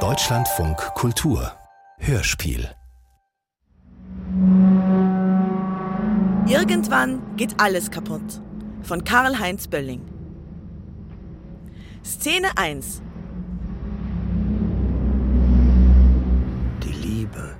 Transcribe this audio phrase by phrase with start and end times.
[0.00, 1.50] Deutschlandfunk Kultur
[1.96, 2.68] Hörspiel
[6.46, 8.42] Irgendwann geht alles kaputt.
[8.82, 10.02] Von Karl-Heinz Bölling.
[12.04, 13.00] Szene 1.
[16.82, 17.56] Die Liebe.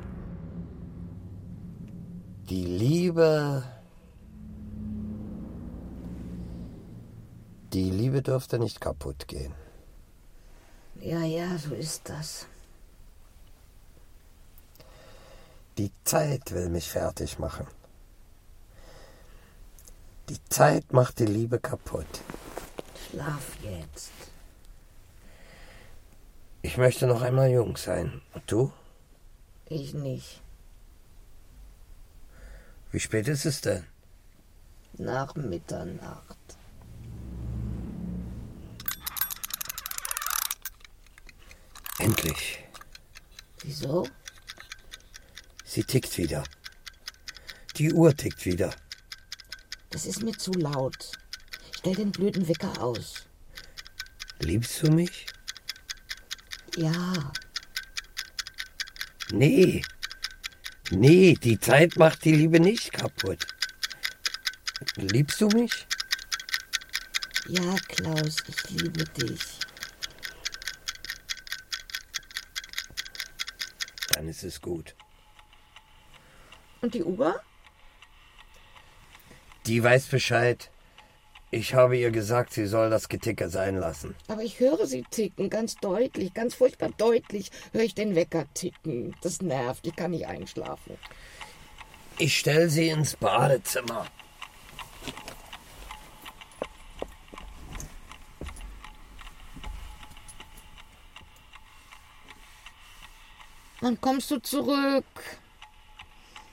[2.50, 3.62] Die Liebe.
[7.72, 9.54] Die Liebe dürfte nicht kaputt gehen.
[11.00, 12.46] Ja, ja, so ist das.
[15.78, 17.66] Die Zeit will mich fertig machen.
[20.28, 22.06] Die Zeit macht die Liebe kaputt.
[23.09, 24.12] Schlaf jetzt.
[26.62, 28.22] Ich möchte noch einmal jung sein.
[28.34, 28.72] Und du?
[29.69, 30.41] Ich nicht.
[32.91, 33.84] Wie spät ist es denn?
[34.94, 36.55] Nach Mitternacht.
[42.06, 42.65] Endlich.
[43.62, 44.08] Wieso?
[45.64, 46.44] Sie tickt wieder.
[47.77, 48.72] Die Uhr tickt wieder.
[49.91, 51.11] Das ist mir zu laut.
[51.77, 53.27] Stell den blöden Wecker aus.
[54.39, 55.27] Liebst du mich?
[56.77, 57.33] Ja,
[59.33, 59.83] Nee.
[60.91, 63.45] Nee, die Zeit macht die Liebe nicht kaputt.
[64.95, 65.89] Liebst du mich?
[67.48, 69.55] ja, Klaus, ich liebe dich.
[74.27, 74.96] Dann ist es gut.
[76.82, 77.41] Und die Uhr?
[79.66, 80.68] Die weiß Bescheid.
[81.52, 84.16] Ich habe ihr gesagt, sie soll das Geticker sein lassen.
[84.27, 89.14] Aber ich höre sie ticken, ganz deutlich, ganz furchtbar deutlich höre ich den Wecker ticken.
[89.22, 90.98] Das nervt, ich kann nicht einschlafen.
[92.18, 94.06] Ich stell sie ins Badezimmer.
[103.80, 105.05] Wann kommst du zurück?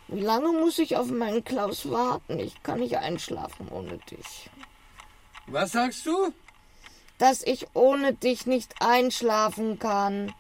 [0.10, 2.40] Wie lange muss ich auf meinen Klaus warten?
[2.40, 4.50] Ich kann nicht einschlafen ohne dich.
[5.48, 6.34] Was sagst du?
[7.18, 10.34] Dass ich ohne dich nicht einschlafen kann.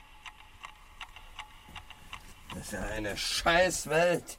[2.53, 4.37] Das ist ja eine Scheißwelt.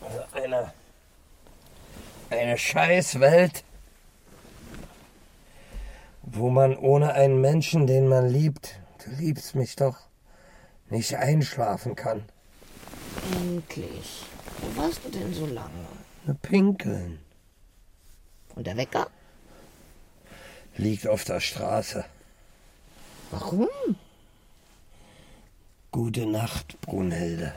[0.00, 0.72] Also eine.
[2.30, 3.64] Eine Scheißwelt.
[6.30, 9.96] Wo man ohne einen Menschen, den man liebt, du liebst mich doch,
[10.90, 12.22] nicht einschlafen kann.
[13.32, 14.26] Endlich.
[14.60, 15.86] Wo warst du denn so lange?
[16.26, 17.18] Nur pinkeln.
[18.54, 19.06] Und der Wecker?
[20.76, 22.04] Liegt auf der Straße.
[23.30, 23.68] Warum?
[25.90, 27.54] Gute Nacht, Brunhilde.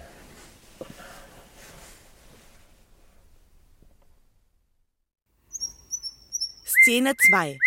[6.63, 7.57] Szene 2.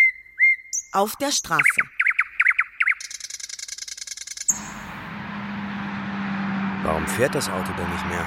[0.94, 1.80] Auf der Straße.
[6.84, 8.24] Warum fährt das Auto denn nicht mehr?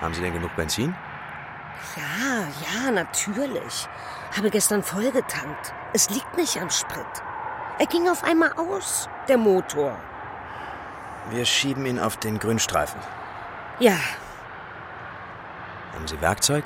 [0.00, 0.94] Haben Sie denn genug Benzin?
[1.96, 2.46] Ja,
[2.84, 3.88] ja, natürlich.
[4.36, 5.74] Habe gestern vollgetankt.
[5.92, 7.04] Es liegt nicht am Sprit.
[7.80, 9.98] Er ging auf einmal aus, der Motor.
[11.30, 13.00] Wir schieben ihn auf den Grünstreifen.
[13.80, 13.98] Ja,
[15.94, 16.64] Haben Sie Werkzeug?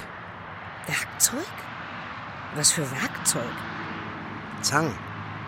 [0.87, 1.47] Werkzeug?
[2.55, 3.49] Was für Werkzeug?
[4.65, 4.95] Zangen,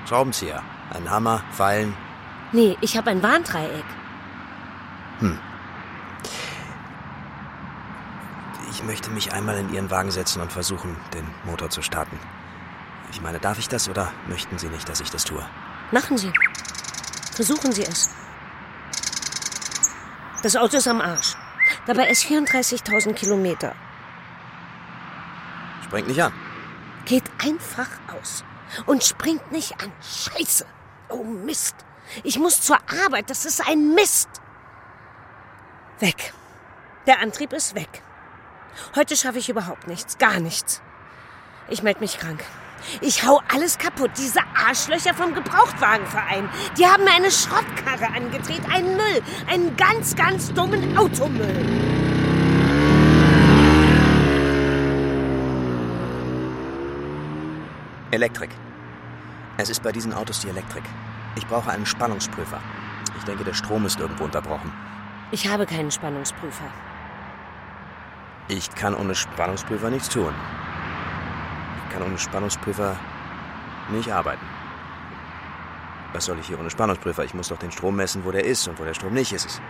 [0.06, 0.62] Schraubenzieher,
[0.92, 1.96] ein Hammer, Pfeilen.
[2.52, 3.84] Nee, ich habe ein Warndreieck.
[8.70, 12.18] Ich möchte mich einmal in Ihren Wagen setzen und versuchen, den Motor zu starten.
[13.10, 15.44] Ich meine, darf ich das oder möchten Sie nicht, dass ich das tue?
[15.90, 16.30] Machen Sie.
[17.32, 18.10] Versuchen Sie es.
[20.42, 21.34] Das Auto ist am Arsch.
[21.86, 23.74] Dabei ist 34.000 Kilometer.
[25.84, 26.32] Sprengt nicht an.
[27.06, 28.44] Geht einfach aus.
[28.86, 29.92] Und springt nicht an.
[30.02, 30.66] Scheiße.
[31.08, 31.74] Oh Mist.
[32.22, 33.30] Ich muss zur Arbeit.
[33.30, 34.28] Das ist ein Mist.
[35.98, 36.32] Weg.
[37.06, 38.02] Der Antrieb ist weg.
[38.94, 40.18] Heute schaffe ich überhaupt nichts.
[40.18, 40.82] Gar nichts.
[41.68, 42.44] Ich melde mich krank.
[43.00, 44.10] Ich hau alles kaputt.
[44.16, 46.48] Diese Arschlöcher vom Gebrauchtwagenverein.
[46.78, 48.62] Die haben mir eine Schrottkarre angedreht.
[48.70, 49.22] Einen Müll.
[49.48, 52.05] Einen ganz, ganz dummen Automüll.
[58.12, 58.50] Elektrik.
[59.56, 60.84] Es ist bei diesen Autos die Elektrik.
[61.34, 62.60] Ich brauche einen Spannungsprüfer.
[63.18, 64.72] Ich denke, der Strom ist irgendwo unterbrochen.
[65.32, 66.70] Ich habe keinen Spannungsprüfer.
[68.48, 70.32] Ich kann ohne Spannungsprüfer nichts tun.
[71.82, 72.96] Ich kann ohne Spannungsprüfer
[73.90, 74.46] nicht arbeiten.
[76.12, 77.24] Was soll ich hier ohne Spannungsprüfer?
[77.24, 79.60] Ich muss doch den Strom messen, wo der ist und wo der Strom nicht ist.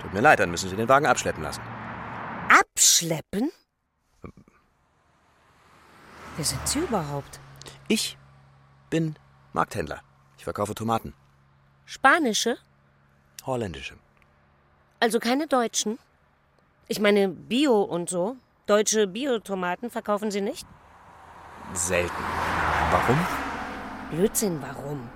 [0.00, 1.60] Tut mir leid, dann müssen Sie den Wagen abschleppen lassen.
[2.48, 3.50] Abschleppen?
[6.36, 7.40] Wer sind Sie überhaupt?
[7.88, 8.16] Ich
[8.88, 9.16] bin
[9.52, 10.00] Markthändler.
[10.38, 11.12] Ich verkaufe Tomaten.
[11.84, 12.56] Spanische?
[13.44, 13.96] Holländische.
[14.98, 15.98] Also keine deutschen?
[16.88, 18.36] Ich meine Bio und so.
[18.66, 20.66] Deutsche Biotomaten verkaufen Sie nicht?
[21.74, 22.22] Selten.
[22.90, 23.18] Warum?
[24.10, 25.10] Blödsinn, warum?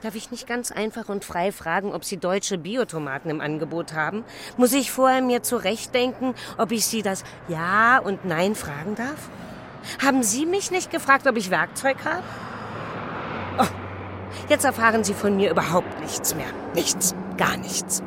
[0.00, 4.24] Darf ich nicht ganz einfach und frei fragen, ob Sie deutsche Biotomaten im Angebot haben?
[4.56, 9.28] Muss ich vorher mir zurechtdenken, ob ich Sie das Ja und Nein fragen darf?
[10.04, 12.22] Haben Sie mich nicht gefragt, ob ich Werkzeug habe?
[13.58, 13.66] Oh,
[14.48, 16.46] jetzt erfahren Sie von mir überhaupt nichts mehr.
[16.74, 18.02] Nichts, gar nichts.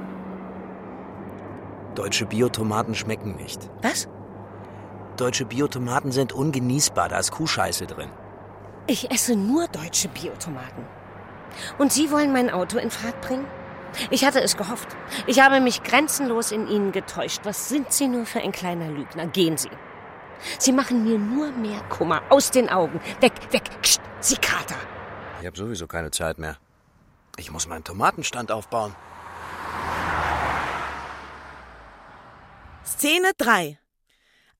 [1.95, 3.69] Deutsche Biotomaten schmecken nicht.
[3.81, 4.07] Was?
[5.17, 8.09] Deutsche Biotomaten sind ungenießbar, da ist Kuhscheiße drin.
[8.87, 10.85] Ich esse nur deutsche Biotomaten.
[11.77, 13.45] Und Sie wollen mein Auto in Fahrt bringen?
[14.09, 14.89] Ich hatte es gehofft.
[15.25, 17.41] Ich habe mich grenzenlos in Ihnen getäuscht.
[17.43, 19.27] Was sind Sie nur für ein kleiner Lügner?
[19.27, 19.69] Gehen Sie.
[20.59, 22.21] Sie machen mir nur mehr Kummer.
[22.29, 22.99] Aus den Augen.
[23.21, 23.63] Weg, weg.
[23.81, 24.75] Kst, Sie Kater.
[25.41, 26.57] Ich habe sowieso keine Zeit mehr.
[27.37, 28.95] Ich muss meinen Tomatenstand aufbauen.
[32.85, 33.77] Szene 3.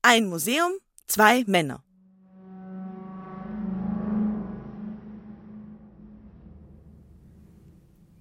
[0.02, 0.72] Ein Museum,
[1.06, 1.82] zwei Männer.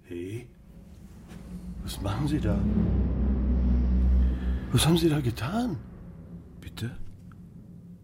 [0.04, 0.48] Hey,
[1.84, 2.58] was machen Sie da?
[4.72, 5.78] Was haben Sie da getan?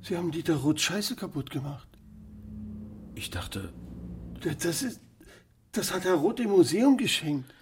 [0.01, 1.87] Sie haben Dieter Roths Scheiße kaputt gemacht.
[3.15, 3.73] Ich dachte,
[4.41, 4.99] Das ist.
[5.73, 7.53] Das hat Herr Roth dem Museum geschenkt.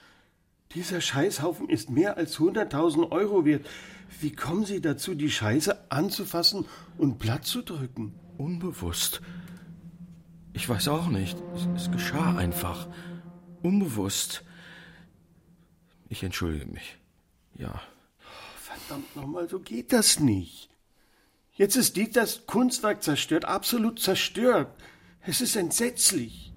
[0.73, 3.67] Dieser Scheißhaufen ist mehr als 100.000 Euro wert.
[4.19, 6.65] Wie kommen Sie dazu, die Scheiße anzufassen
[6.97, 8.15] und platt zu drücken?
[8.39, 9.21] unbewusst.
[10.53, 11.37] Ich weiß auch nicht.
[11.55, 12.87] Es, es geschah einfach.
[13.61, 14.43] Unbewusst.
[16.07, 16.97] Ich entschuldige mich.
[17.55, 17.81] Ja.
[18.55, 20.68] Verdammt nochmal, so geht das nicht.
[21.59, 24.69] Jetzt ist Dieters Kunstwerk zerstört, absolut zerstört.
[25.25, 26.53] Es ist entsetzlich.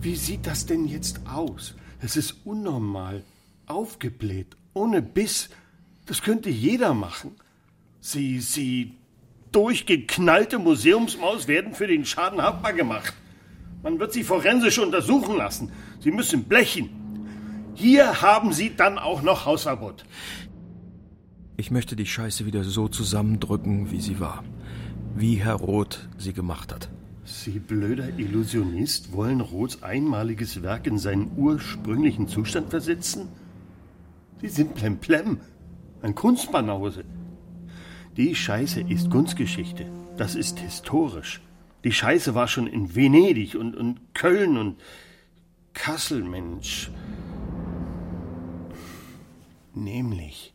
[0.00, 1.74] Wie sieht das denn jetzt aus?
[2.00, 3.22] Es ist unnormal,
[3.66, 5.50] aufgebläht, ohne Biss.
[6.06, 7.32] Das könnte jeder machen.
[8.00, 8.94] Sie, sie
[9.52, 13.12] durchgeknallte Museumsmaus werden für den Schaden haftbar gemacht.
[13.82, 15.70] Man wird sie forensisch untersuchen lassen.
[16.00, 16.88] Sie müssen blechen.
[17.74, 20.06] Hier haben Sie dann auch noch Hausverbot.
[21.60, 24.42] Ich möchte die Scheiße wieder so zusammendrücken, wie sie war.
[25.14, 26.88] Wie Herr Roth sie gemacht hat.
[27.26, 33.28] Sie blöder Illusionist wollen Roths einmaliges Werk in seinen ursprünglichen Zustand versetzen?
[34.40, 35.40] Sie sind plemplem,
[36.00, 37.04] ein Kunstbanause.
[38.16, 39.84] Die Scheiße ist Kunstgeschichte.
[40.16, 41.42] Das ist historisch.
[41.84, 44.76] Die Scheiße war schon in Venedig und, und Köln und
[45.74, 46.90] Kassel, Mensch.
[49.74, 50.54] Nämlich,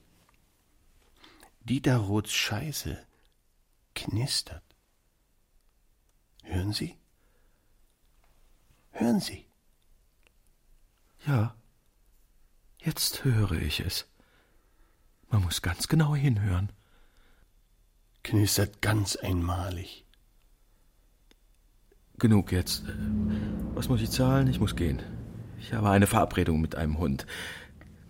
[1.66, 2.96] Dieter Roths Scheiße
[3.96, 4.64] knistert.
[6.44, 6.96] Hören Sie?
[8.92, 9.48] Hören Sie?
[11.26, 11.56] Ja.
[12.78, 14.08] Jetzt höre ich es.
[15.30, 16.72] Man muss ganz genau hinhören.
[18.24, 20.06] Knistert ganz einmalig.
[22.20, 22.84] Genug jetzt.
[22.84, 22.94] Äh,
[23.74, 24.48] Was muss ich zahlen?
[24.48, 25.02] Ich muss gehen.
[25.58, 27.26] Ich habe eine Verabredung mit einem Hund.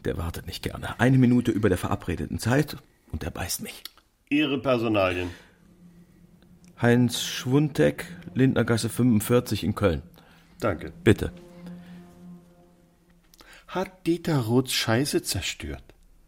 [0.03, 0.99] Der wartet nicht gerne.
[0.99, 2.77] Eine Minute über der verabredeten Zeit
[3.15, 3.81] und er beißt mich.
[4.29, 5.29] Ihre Personalien.
[6.81, 10.01] Heinz Schwuntek, Lindnergasse 45 in Köln.
[10.59, 10.91] Danke.
[11.05, 11.31] Bitte.
[13.69, 15.83] Hat Dieter Roths Scheiße zerstört.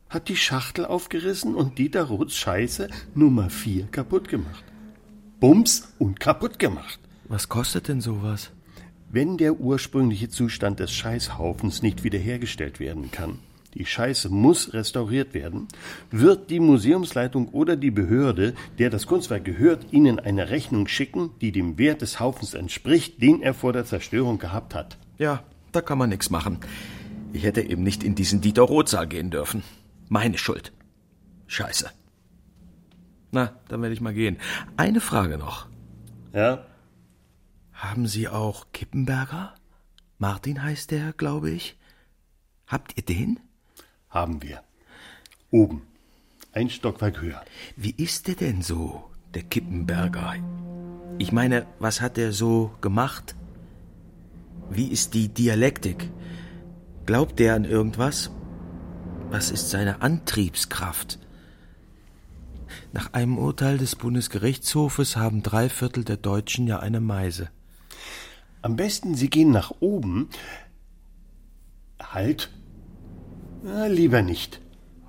[0.09, 4.63] Hat die Schachtel aufgerissen und Dieter Roths Scheiße Nummer 4 kaputt gemacht.
[5.41, 7.00] Bums und kaputt gemacht.
[7.25, 8.51] Was kostet denn sowas?
[9.09, 13.39] Wenn der ursprüngliche Zustand des Scheißhaufens nicht wiederhergestellt werden kann,
[13.74, 15.67] die Scheiße muss restauriert werden,
[16.12, 21.51] wird die Museumsleitung oder die Behörde, der das Kunstwerk gehört, Ihnen eine Rechnung schicken, die
[21.51, 24.97] dem Wert des Haufens entspricht, den er vor der Zerstörung gehabt hat.
[25.17, 26.59] Ja, da kann man nichts machen.
[27.33, 29.63] Ich hätte eben nicht in diesen Dieter Roth-Saal gehen dürfen.
[30.09, 30.71] Meine Schuld.
[31.47, 31.91] Scheiße.
[33.31, 34.38] Na, dann werde ich mal gehen.
[34.77, 35.67] Eine Frage noch.
[36.33, 36.65] Ja?
[37.74, 39.53] Haben Sie auch Kippenberger?
[40.17, 41.77] Martin heißt der, glaube ich.
[42.65, 43.39] Habt ihr den?
[44.09, 44.63] Haben wir.
[45.51, 45.81] Oben.
[46.53, 47.43] Ein Stockwerk höher.
[47.75, 50.35] Wie ist der denn so, der Kippenberger?
[51.19, 53.35] Ich meine, was hat er so gemacht?
[54.69, 56.09] Wie ist die Dialektik?
[57.05, 58.31] Glaubt er an irgendwas?
[59.29, 61.19] Was ist seine Antriebskraft?
[62.93, 67.49] Nach einem Urteil des Bundesgerichtshofes haben drei Viertel der Deutschen ja eine Meise.
[68.61, 70.29] Am besten, Sie gehen nach oben.
[72.01, 72.51] Halt.
[73.67, 74.62] Na, lieber nicht.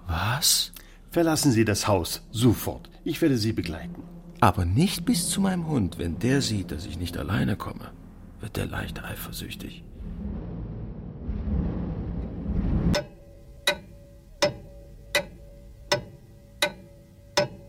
[0.09, 0.73] Was?
[1.13, 2.23] Verlassen Sie das Haus.
[2.33, 2.91] Sofort.
[3.05, 4.03] Ich werde Sie begleiten.
[4.41, 5.99] Aber nicht bis zu meinem Hund.
[5.99, 7.93] Wenn der sieht, dass ich nicht alleine komme,
[8.41, 9.85] wird der leicht eifersüchtig.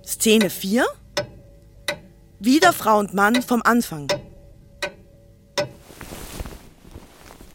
[0.04, 0.86] Szene 4.
[2.40, 4.08] Wieder Frau und Mann vom Anfang.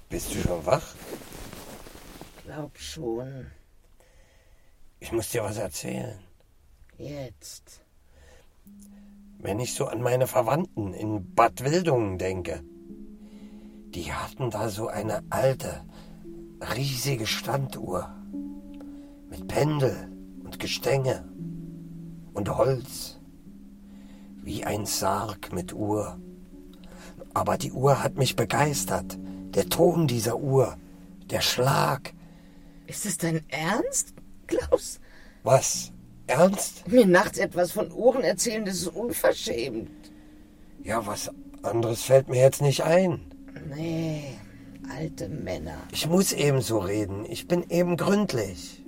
[0.08, 0.94] Bist du schon wach?
[2.54, 3.46] Glaub schon.
[5.00, 6.20] Ich muss dir was erzählen.
[6.98, 7.82] Jetzt.
[9.40, 12.62] Wenn ich so an meine Verwandten in Bad Wildungen denke.
[13.88, 15.84] Die hatten da so eine alte,
[16.76, 18.14] riesige Standuhr.
[19.28, 20.08] Mit Pendel
[20.44, 21.28] und Gestänge
[22.34, 23.18] und Holz.
[24.44, 26.20] Wie ein Sarg mit Uhr.
[27.32, 29.18] Aber die Uhr hat mich begeistert.
[29.56, 30.76] Der Ton dieser Uhr,
[31.30, 32.14] der Schlag.
[32.86, 34.14] Ist es dein Ernst,
[34.46, 35.00] Klaus?
[35.42, 35.92] Was?
[36.26, 36.86] Ernst?
[36.88, 39.90] Mir nachts etwas von Uhren erzählen, das ist unverschämt.
[40.82, 41.30] Ja, was
[41.62, 43.20] anderes fällt mir jetzt nicht ein.
[43.74, 44.36] Nee,
[44.90, 45.78] alte Männer.
[45.92, 47.24] Ich muss eben so reden.
[47.26, 48.82] Ich bin eben gründlich.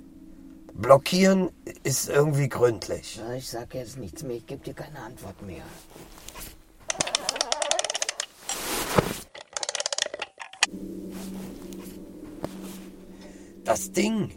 [0.73, 1.49] Blockieren
[1.83, 3.19] ist irgendwie gründlich.
[3.35, 5.63] Ich sag jetzt nichts mehr, ich gebe dir keine Antwort mehr.
[13.67, 14.31] Das Ding,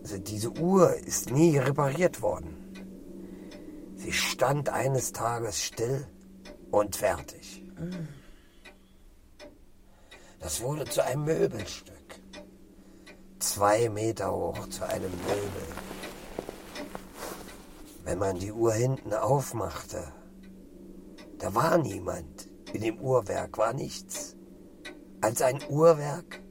[0.00, 2.54] also diese Uhr ist nie repariert worden.
[3.96, 6.06] Sie stand eines Tages still
[6.70, 7.64] und fertig.
[10.38, 12.20] Das wurde zu einem Möbelstück.
[13.40, 15.66] Zwei Meter hoch zu einem Möbel.
[18.04, 20.12] Wenn man die Uhr hinten aufmachte,
[21.38, 22.48] da war niemand.
[22.72, 24.36] In dem Uhrwerk war nichts.
[25.20, 26.45] Als ein Uhrwerk,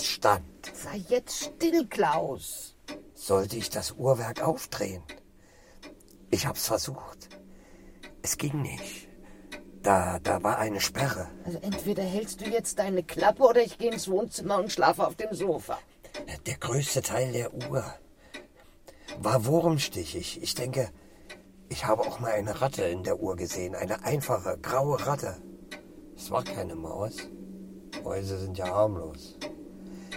[0.00, 0.72] stand.
[0.74, 2.74] Sei jetzt still, Klaus.
[3.14, 5.02] Sollte ich das Uhrwerk aufdrehen?
[6.30, 7.28] Ich hab's versucht.
[8.22, 9.08] Es ging nicht.
[9.82, 11.28] Da, da war eine Sperre.
[11.44, 15.16] Also entweder hältst du jetzt deine Klappe oder ich gehe ins Wohnzimmer und schlafe auf
[15.16, 15.78] dem Sofa.
[16.46, 17.84] Der größte Teil der Uhr
[19.18, 20.40] war wurmstichig.
[20.42, 20.90] Ich denke,
[21.68, 23.74] ich habe auch mal eine Ratte in der Uhr gesehen.
[23.74, 25.42] Eine einfache, graue Ratte.
[26.16, 27.16] Es war keine Maus.
[28.04, 29.38] Mäuse sind ja harmlos.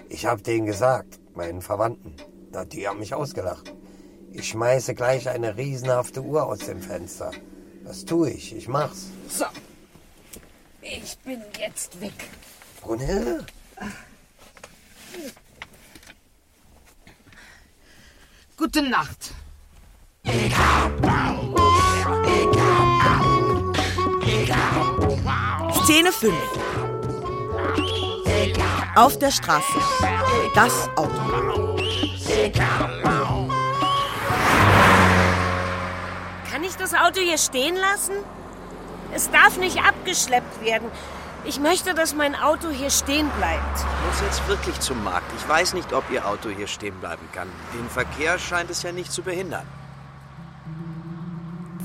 [0.09, 2.15] Ich habe denen gesagt, meinen Verwandten.
[2.51, 3.73] Na, Die haben mich ausgelacht.
[4.31, 7.31] Ich schmeiße gleich eine riesenhafte Uhr aus dem Fenster.
[7.83, 8.55] Das tue ich.
[8.55, 9.07] Ich mach's.
[9.29, 9.45] So.
[10.81, 12.13] Ich bin jetzt weg.
[12.81, 13.45] Brunhilde?
[18.57, 19.33] Gute Nacht.
[25.83, 26.33] Szene 5.
[28.95, 29.79] Auf der Straße.
[30.53, 31.11] Das Auto.
[36.49, 38.13] Kann ich das Auto hier stehen lassen?
[39.13, 40.89] Es darf nicht abgeschleppt werden.
[41.43, 43.77] Ich möchte, dass mein Auto hier stehen bleibt.
[43.77, 45.31] Ich muss jetzt wirklich zum Markt.
[45.37, 47.47] Ich weiß nicht, ob Ihr Auto hier stehen bleiben kann.
[47.73, 49.65] Den Verkehr scheint es ja nicht zu behindern.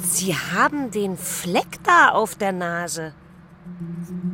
[0.02, 3.12] Sie haben den Fleck da auf der Nase.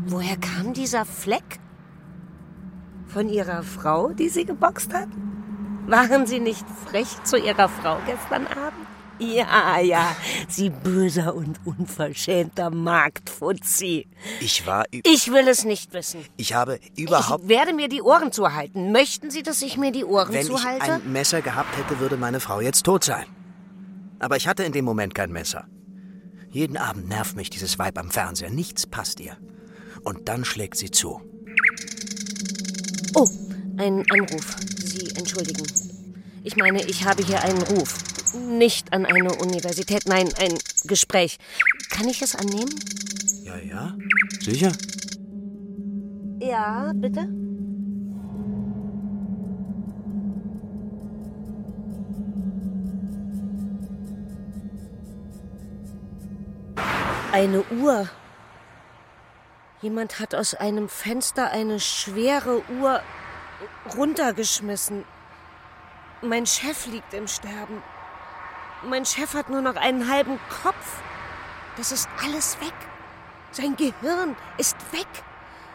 [0.06, 1.58] Woher kam dieser Fleck?
[3.16, 5.08] Von Ihrer Frau, die Sie geboxt hat?
[5.86, 8.86] Waren Sie nicht frech zu Ihrer Frau gestern Abend?
[9.18, 10.14] Ja, ja,
[10.50, 14.06] Sie böser und unverschämter Marktfuzzi.
[14.42, 14.84] Ich war.
[14.90, 16.26] Ich will es nicht wissen.
[16.36, 17.44] Ich habe überhaupt.
[17.44, 18.92] Ich werde mir die Ohren zuhalten.
[18.92, 20.92] Möchten Sie, dass ich mir die Ohren Wenn ich zuhalte?
[20.92, 23.24] ein Messer gehabt hätte, würde meine Frau jetzt tot sein.
[24.18, 25.66] Aber ich hatte in dem Moment kein Messer.
[26.50, 28.50] Jeden Abend nervt mich dieses Weib am Fernseher.
[28.50, 29.38] Nichts passt ihr.
[30.04, 31.22] Und dann schlägt sie zu.
[33.18, 33.26] Oh,
[33.78, 34.56] ein Anruf.
[34.76, 35.66] Sie entschuldigen.
[36.44, 37.96] Ich meine, ich habe hier einen Ruf.
[38.46, 41.38] Nicht an eine Universität, nein, ein Gespräch.
[41.88, 42.68] Kann ich es annehmen?
[43.42, 43.96] Ja, ja.
[44.40, 44.70] Sicher?
[46.40, 47.26] Ja, bitte.
[57.32, 58.10] Eine Uhr.
[59.86, 63.00] Jemand hat aus einem Fenster eine schwere Uhr
[63.96, 65.04] runtergeschmissen.
[66.22, 67.84] Mein Chef liegt im Sterben.
[68.82, 71.00] Mein Chef hat nur noch einen halben Kopf.
[71.76, 72.74] Das ist alles weg.
[73.52, 75.06] Sein Gehirn ist weg.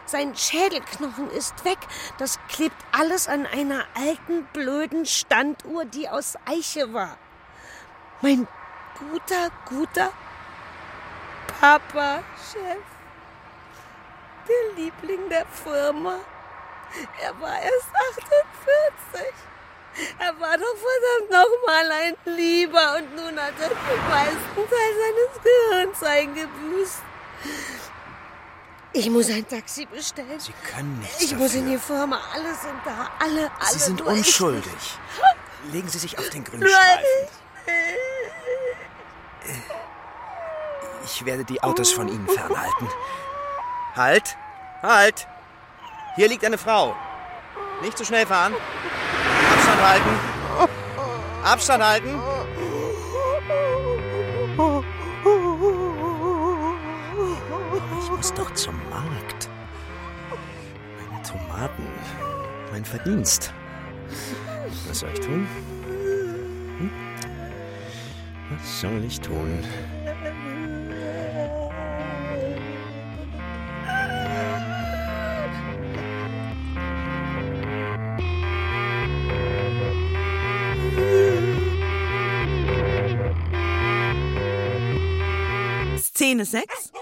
[0.04, 1.78] Sein Schädelknochen ist weg.
[2.18, 7.16] Das klebt alles an einer alten, blöden Standuhr, die aus Eiche war.
[8.20, 8.46] Mein
[8.98, 10.12] guter, guter
[11.58, 12.92] Papa-Chef.
[14.48, 16.16] Der Liebling der Firma.
[17.22, 19.32] Er war erst 48.
[20.18, 25.42] Er war doch verdammt nochmal ein Lieber und nun hat er den meisten Teil seines
[25.42, 27.02] Gehirns eingebüßt.
[28.94, 30.38] Ich muss ein Taxi bestellen.
[30.38, 31.42] Sie können nichts Ich dafür.
[31.44, 32.20] muss in die Firma.
[32.34, 33.10] Alle sind da.
[33.20, 33.70] Alle, alle.
[33.72, 34.98] Sie sind nur ich unschuldig.
[35.70, 36.70] Legen Sie sich auf den grünen Nein.
[36.72, 37.28] Streifen.
[41.04, 42.88] Ich werde die Autos von Ihnen fernhalten.
[43.94, 44.36] Halt!
[44.82, 45.26] Halt!
[46.16, 46.96] Hier liegt eine Frau.
[47.82, 48.54] Nicht zu schnell fahren.
[49.52, 50.10] Abstand halten.
[51.44, 52.20] Abstand halten.
[58.02, 59.48] Ich muss doch zum Markt.
[61.10, 61.86] Meine Tomaten.
[62.70, 63.52] Mein Verdienst.
[64.88, 65.46] Was soll ich tun?
[66.78, 66.90] Hm?
[68.50, 69.64] Was soll ich tun?
[86.32, 86.92] Szene 6.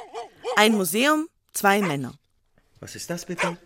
[0.57, 2.15] Ein Museum, zwei Männer.
[2.81, 3.57] Was ist das bitte?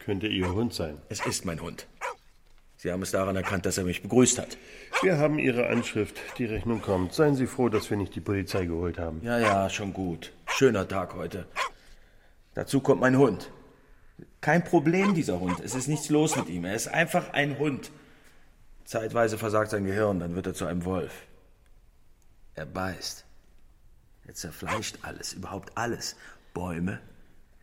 [0.00, 1.00] Könnte Ihr Hund sein.
[1.08, 1.86] Es ist mein Hund.
[2.76, 4.58] Sie haben es daran erkannt, dass er mich begrüßt hat.
[5.00, 6.16] Wir haben Ihre Anschrift.
[6.38, 7.14] Die Rechnung kommt.
[7.14, 9.20] Seien Sie froh, dass wir nicht die Polizei geholt haben.
[9.22, 10.32] Ja, ja, schon gut.
[10.48, 11.46] Schöner Tag heute.
[12.54, 13.52] Dazu kommt mein Hund.
[14.40, 15.60] Kein Problem, dieser Hund.
[15.60, 16.64] Es ist nichts los mit ihm.
[16.64, 17.92] Er ist einfach ein Hund.
[18.84, 21.12] Zeitweise versagt sein Gehirn, dann wird er zu einem Wolf.
[22.56, 23.27] Er beißt.
[24.28, 26.14] Er zerfleischt alles, überhaupt alles.
[26.52, 27.00] Bäume.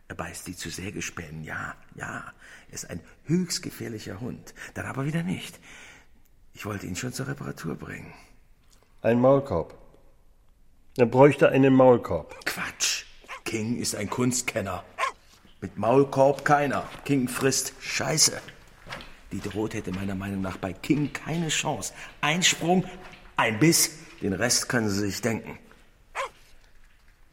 [0.08, 1.44] Er beißt die zu Sägespänen.
[1.44, 2.24] Ja, ja.
[2.68, 4.52] Er ist ein höchst gefährlicher Hund.
[4.74, 5.60] Dann aber wieder nicht.
[6.54, 8.12] Ich wollte ihn schon zur Reparatur bringen.
[9.00, 9.78] Ein Maulkorb.
[10.96, 12.44] Er bräuchte einen Maulkorb.
[12.44, 13.04] Quatsch.
[13.44, 14.82] King ist ein Kunstkenner.
[15.60, 16.88] Mit Maulkorb keiner.
[17.04, 18.40] King frisst Scheiße.
[19.30, 21.94] Die Droht hätte meiner Meinung nach bei King keine Chance.
[22.20, 22.84] Ein Sprung,
[23.36, 25.60] ein Biss, den Rest können Sie sich denken.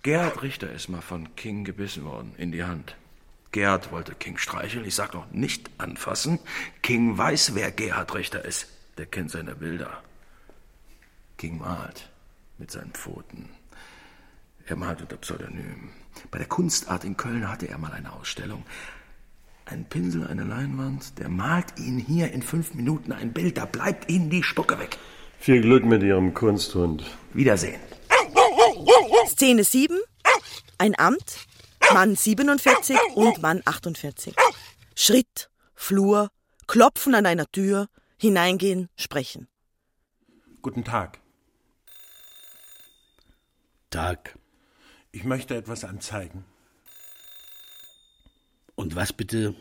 [0.03, 2.97] Gerhard Richter ist mal von King gebissen worden, in die Hand.
[3.53, 6.39] Gerhard wollte King streicheln, ich sag noch nicht anfassen.
[6.81, 8.67] King weiß, wer Gerhard Richter ist.
[8.97, 10.03] Der kennt seine Bilder.
[11.37, 12.09] King malt
[12.57, 13.47] mit seinen Pfoten.
[14.65, 15.91] Er malt unter Pseudonym.
[16.31, 18.65] Bei der Kunstart in Köln hatte er mal eine Ausstellung.
[19.63, 24.11] Ein Pinsel, eine Leinwand, der malt Ihnen hier in fünf Minuten ein Bild, da bleibt
[24.11, 24.97] Ihnen die Spucke weg.
[25.39, 27.05] Viel Glück mit Ihrem Kunsthund.
[27.33, 27.79] Wiedersehen.
[29.27, 29.99] Szene 7.
[30.77, 31.47] Ein Amt,
[31.93, 34.35] Mann 47 und Mann 48.
[34.95, 36.29] Schritt, Flur,
[36.67, 39.47] Klopfen an einer Tür, hineingehen, sprechen.
[40.61, 41.19] Guten Tag.
[43.89, 44.37] Tag.
[45.11, 46.45] Ich möchte etwas anzeigen.
[48.75, 49.55] Und was bitte?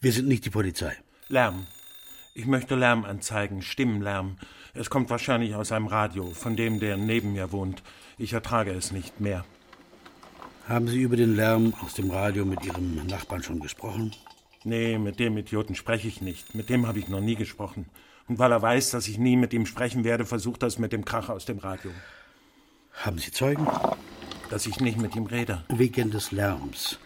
[0.00, 0.96] Wir sind nicht die Polizei.
[1.28, 1.66] Lärm.
[2.34, 4.38] Ich möchte Lärm anzeigen, Stimmenlärm.
[4.74, 7.82] Es kommt wahrscheinlich aus einem Radio, von dem, der neben mir wohnt.
[8.18, 9.44] Ich ertrage es nicht mehr.
[10.68, 14.12] Haben Sie über den Lärm aus dem Radio mit Ihrem Nachbarn schon gesprochen?
[14.64, 16.54] Nee, mit dem Idioten spreche ich nicht.
[16.54, 17.86] Mit dem habe ich noch nie gesprochen.
[18.28, 20.92] Und weil er weiß, dass ich nie mit ihm sprechen werde, versucht er es mit
[20.92, 21.90] dem Krach aus dem Radio.
[22.92, 23.66] Haben Sie Zeugen?
[24.50, 25.64] Dass ich nicht mit ihm rede.
[25.68, 26.98] Wegen des Lärms.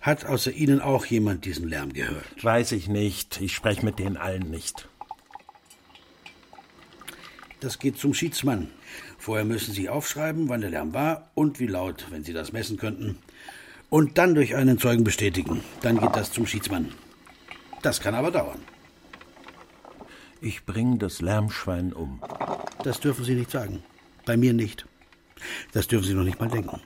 [0.00, 2.42] Hat außer Ihnen auch jemand diesen Lärm gehört?
[2.42, 3.40] Weiß ich nicht.
[3.40, 4.88] Ich spreche mit denen allen nicht.
[7.60, 8.68] Das geht zum Schiedsmann.
[9.18, 12.76] Vorher müssen Sie aufschreiben, wann der Lärm war und wie laut, wenn Sie das messen
[12.76, 13.18] könnten.
[13.90, 15.62] Und dann durch einen Zeugen bestätigen.
[15.80, 16.92] Dann geht das zum Schiedsmann.
[17.82, 18.60] Das kann aber dauern.
[20.40, 22.22] Ich bringe das Lärmschwein um.
[22.84, 23.82] Das dürfen Sie nicht sagen.
[24.24, 24.86] Bei mir nicht.
[25.72, 26.80] Das dürfen Sie noch nicht mal denken.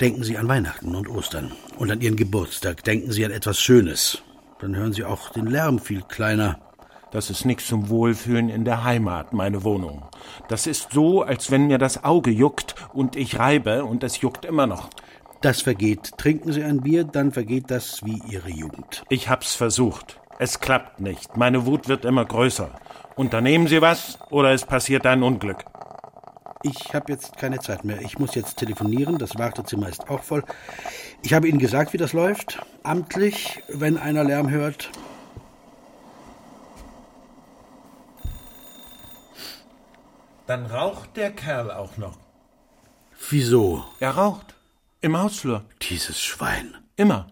[0.00, 2.84] Denken Sie an Weihnachten und Ostern und an Ihren Geburtstag.
[2.84, 4.22] Denken Sie an etwas Schönes.
[4.60, 6.60] Dann hören Sie auch den Lärm viel kleiner.
[7.14, 10.02] Das ist nichts zum Wohlfühlen in der Heimat, meine Wohnung.
[10.48, 14.44] Das ist so, als wenn mir das Auge juckt und ich reibe und es juckt
[14.44, 14.90] immer noch.
[15.40, 16.18] Das vergeht.
[16.18, 19.04] Trinken Sie ein Bier, dann vergeht das wie Ihre Jugend.
[19.10, 20.18] Ich hab's versucht.
[20.40, 21.36] Es klappt nicht.
[21.36, 22.72] Meine Wut wird immer größer.
[23.14, 25.64] Unternehmen Sie was oder es passiert ein Unglück.
[26.64, 28.00] Ich habe jetzt keine Zeit mehr.
[28.00, 29.18] Ich muss jetzt telefonieren.
[29.18, 30.42] Das Wartezimmer ist auch voll.
[31.22, 32.60] Ich habe Ihnen gesagt, wie das läuft.
[32.82, 34.90] Amtlich, wenn einer Lärm hört.
[40.46, 42.18] Dann raucht der Kerl auch noch.
[43.30, 43.84] Wieso?
[44.00, 44.54] Er raucht.
[45.00, 45.64] Im Hausflur.
[45.82, 46.76] Dieses Schwein.
[46.96, 47.28] Immer.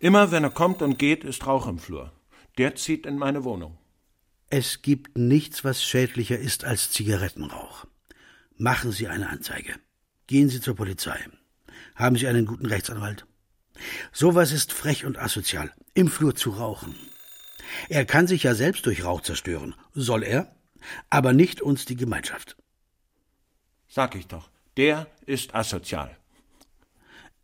[0.00, 2.12] Immer, wenn er kommt und geht, ist Rauch im Flur.
[2.58, 3.78] Der zieht in meine Wohnung.
[4.50, 7.86] Es gibt nichts, was schädlicher ist als Zigarettenrauch.
[8.56, 9.74] Machen Sie eine Anzeige.
[10.26, 11.18] Gehen Sie zur Polizei.
[11.94, 13.26] Haben Sie einen guten Rechtsanwalt.
[14.12, 16.94] Sowas ist frech und asozial, im Flur zu rauchen.
[17.88, 19.74] Er kann sich ja selbst durch Rauch zerstören.
[19.94, 20.56] Soll er,
[21.10, 22.56] aber nicht uns die Gemeinschaft.
[23.88, 26.16] Sag ich doch, der ist asozial.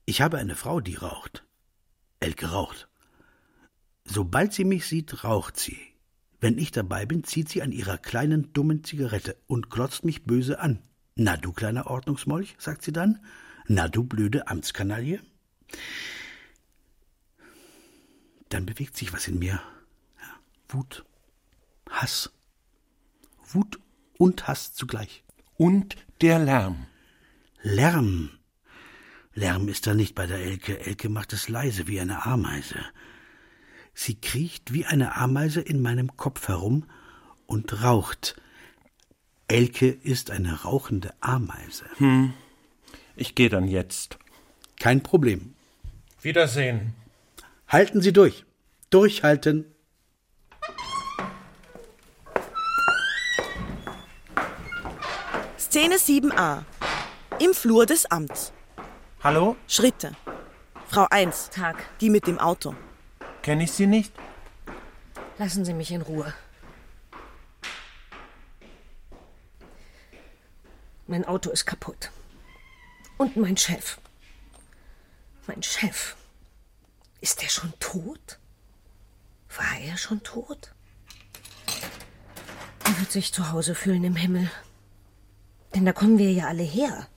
[0.07, 1.45] Ich habe eine Frau, die raucht.
[2.21, 2.89] Elke raucht.
[4.05, 5.79] Sobald sie mich sieht, raucht sie.
[6.41, 10.61] Wenn ich dabei bin, zieht sie an ihrer kleinen, dummen Zigarette und glotzt mich böse
[10.61, 10.83] an.
[11.17, 13.25] Na, du kleiner Ordnungsmolch, sagt sie dann.
[13.67, 15.21] Na, du blöde Amtskanaille.
[18.51, 19.63] Dann bewegt sich was in mir.
[20.21, 21.05] Ja, Wut,
[21.89, 22.31] Hass.
[23.55, 23.79] Wut
[24.19, 25.25] und Hass zugleich.
[25.57, 26.87] Und der Lärm.
[27.63, 28.31] Lärm.
[29.35, 30.81] Lärm ist da nicht bei der Elke.
[30.81, 32.81] Elke macht es leise wie eine Ameise.
[33.95, 36.85] Sie kriecht wie eine Ameise in meinem Kopf herum
[37.47, 38.37] und raucht.
[39.49, 41.85] Elke ist eine rauchende Ameise.
[41.99, 42.35] Hm.
[43.17, 44.19] Ich gehe dann jetzt.
[44.79, 45.55] Kein Problem.
[46.23, 46.95] Wiedersehen.
[47.69, 48.45] Halten Sie durch.
[48.91, 49.67] Durchhalten.
[55.75, 56.63] Szene 7a.
[57.41, 58.53] Im Flur des Amts.
[59.25, 59.57] Hallo?
[59.67, 60.13] Schritte.
[60.87, 61.51] Frau 1.
[61.51, 61.75] Tag.
[61.99, 62.77] Die mit dem Auto.
[63.43, 64.13] Kenne ich Sie nicht?
[65.37, 66.33] Lassen Sie mich in Ruhe.
[71.09, 72.13] Mein Auto ist kaputt.
[73.19, 73.99] Und mein Chef.
[75.49, 76.15] Mein Chef.
[77.21, 78.39] Ist er schon tot?
[79.57, 80.73] War er schon tot?
[82.85, 84.49] Er wird sich zu Hause fühlen im Himmel.
[85.75, 87.09] Denn da kommen wir ja alle her.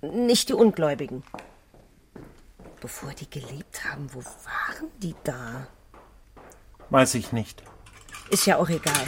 [0.00, 1.22] Nicht die Ungläubigen.
[2.80, 5.66] Bevor die gelebt haben, wo waren die da?
[6.90, 7.62] Weiß ich nicht.
[8.30, 9.06] Ist ja auch egal.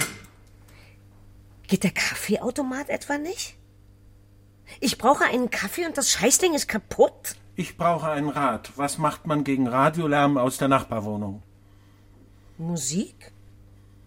[1.69, 3.57] Geht der Kaffeeautomat etwa nicht?
[4.81, 7.37] Ich brauche einen Kaffee und das Scheißding ist kaputt?
[7.55, 8.73] Ich brauche einen Rat.
[8.77, 11.43] Was macht man gegen Radiolärm aus der Nachbarwohnung?
[12.59, 13.33] Musik?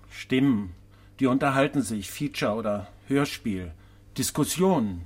[0.10, 0.76] Stimmen.
[1.19, 2.10] Die unterhalten sich.
[2.10, 3.72] Feature oder Hörspiel.
[4.19, 5.05] Diskussionen.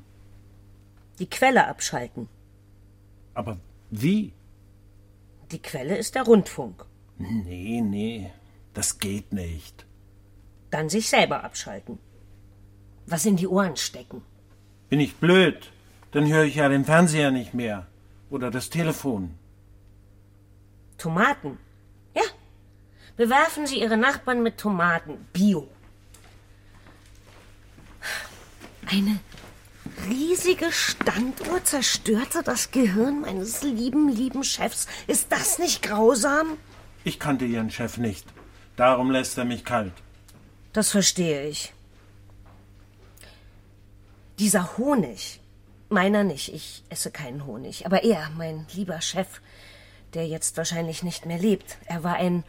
[1.20, 2.28] Die Quelle abschalten.
[3.36, 3.58] Aber
[3.92, 4.34] wie?
[5.52, 6.86] Die Quelle ist der Rundfunk.
[7.20, 8.32] Nee, nee.
[8.74, 9.86] Das geht nicht.
[10.72, 12.00] Dann sich selber abschalten.
[13.06, 14.24] Was in die Ohren stecken.
[14.90, 15.72] Bin ich blöd?
[16.12, 17.86] Dann höre ich ja den Fernseher nicht mehr.
[18.32, 19.36] Oder das Telefon.
[20.98, 21.60] Tomaten.
[22.16, 22.24] Ja.
[23.16, 25.28] Bewerfen Sie Ihre Nachbarn mit Tomaten.
[25.34, 25.68] Bio.
[28.90, 29.20] Eine
[30.08, 34.88] riesige Standuhr zerstörte das Gehirn meines lieben, lieben Chefs.
[35.08, 36.58] Ist das nicht grausam?
[37.04, 38.26] Ich kannte Ihren Chef nicht.
[38.76, 39.94] Darum lässt er mich kalt.
[40.74, 41.74] Das verstehe ich.
[44.40, 45.40] Dieser Honig.
[45.90, 46.54] Meiner nicht.
[46.54, 47.86] Ich esse keinen Honig.
[47.86, 49.42] Aber er, mein lieber Chef,
[50.14, 52.44] der jetzt wahrscheinlich nicht mehr lebt, er war ein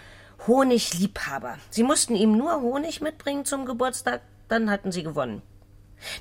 [0.47, 1.59] Honigliebhaber.
[1.71, 5.43] Sie mussten ihm nur Honig mitbringen zum Geburtstag, dann hatten sie gewonnen.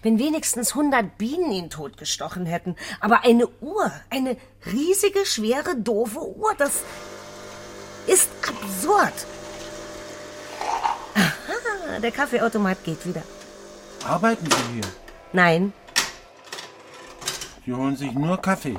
[0.02, 2.76] Wenn wenigstens hundert Bienen ihn totgestochen hätten.
[3.00, 6.84] Aber eine Uhr, eine riesige, schwere, doofe Uhr, das
[8.08, 9.13] ist absurd.
[11.15, 13.24] Aha, der Kaffeeautomat geht wieder.
[14.06, 14.91] Arbeiten Sie hier?
[15.32, 15.74] Nein,
[17.65, 18.78] Sie holen sich nur Kaffee.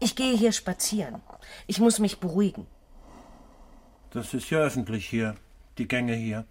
[0.00, 1.20] ich gehe hier spazieren.
[1.66, 2.66] Ich muss mich beruhigen.
[4.10, 5.36] Das ist ja öffentlich hier.
[5.76, 6.46] Die Gänge hier.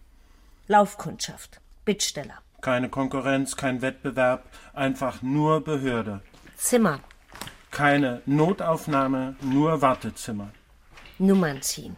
[0.67, 6.21] Laufkundschaft, Bittsteller, Keine Konkurrenz, kein Wettbewerb, einfach nur Behörde.
[6.57, 6.99] Zimmer,
[7.71, 10.51] Keine Notaufnahme, nur Wartezimmer.
[11.19, 11.95] Nummern ziehen.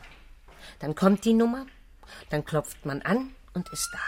[0.79, 1.65] Dann kommt die Nummer,
[2.29, 3.99] dann klopft man an und ist da.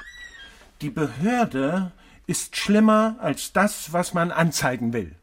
[0.82, 1.92] Die Behörde
[2.28, 5.16] ist schlimmer als das, was man anzeigen will.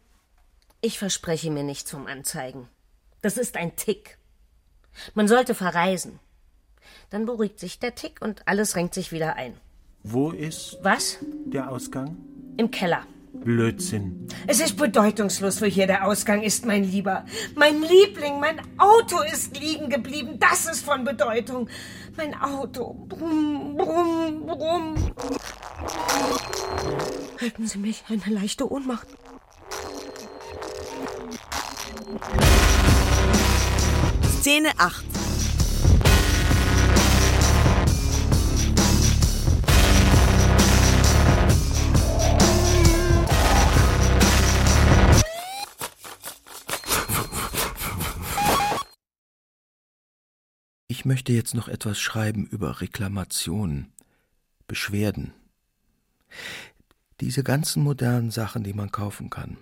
[0.81, 2.69] Ich verspreche mir nichts vom Anzeigen.
[3.21, 4.19] Das ist ein Tick.
[5.15, 6.19] Man sollte verreisen.
[7.11, 9.61] Dann beruhigt sich der Tick und alles renkt sich wieder ein.
[10.03, 11.19] Wo ist Was?
[11.45, 12.17] der Ausgang?
[12.57, 13.03] Im Keller.
[13.33, 14.27] Blödsinn.
[14.47, 17.25] Es ist bedeutungslos, wo hier der Ausgang ist, mein Lieber.
[17.55, 20.39] Mein Liebling, mein Auto ist liegen geblieben.
[20.39, 21.69] Das ist von Bedeutung.
[22.17, 22.95] Mein Auto.
[23.09, 24.95] Brumm, brumm, brumm.
[27.41, 29.07] Halten Sie mich, eine leichte Ohnmacht.
[34.41, 35.10] Szene 8.
[51.11, 53.93] möchte jetzt noch etwas schreiben über Reklamationen,
[54.69, 55.33] Beschwerden.
[57.21, 59.57] Diese ganzen modernen Sachen, die man kaufen kann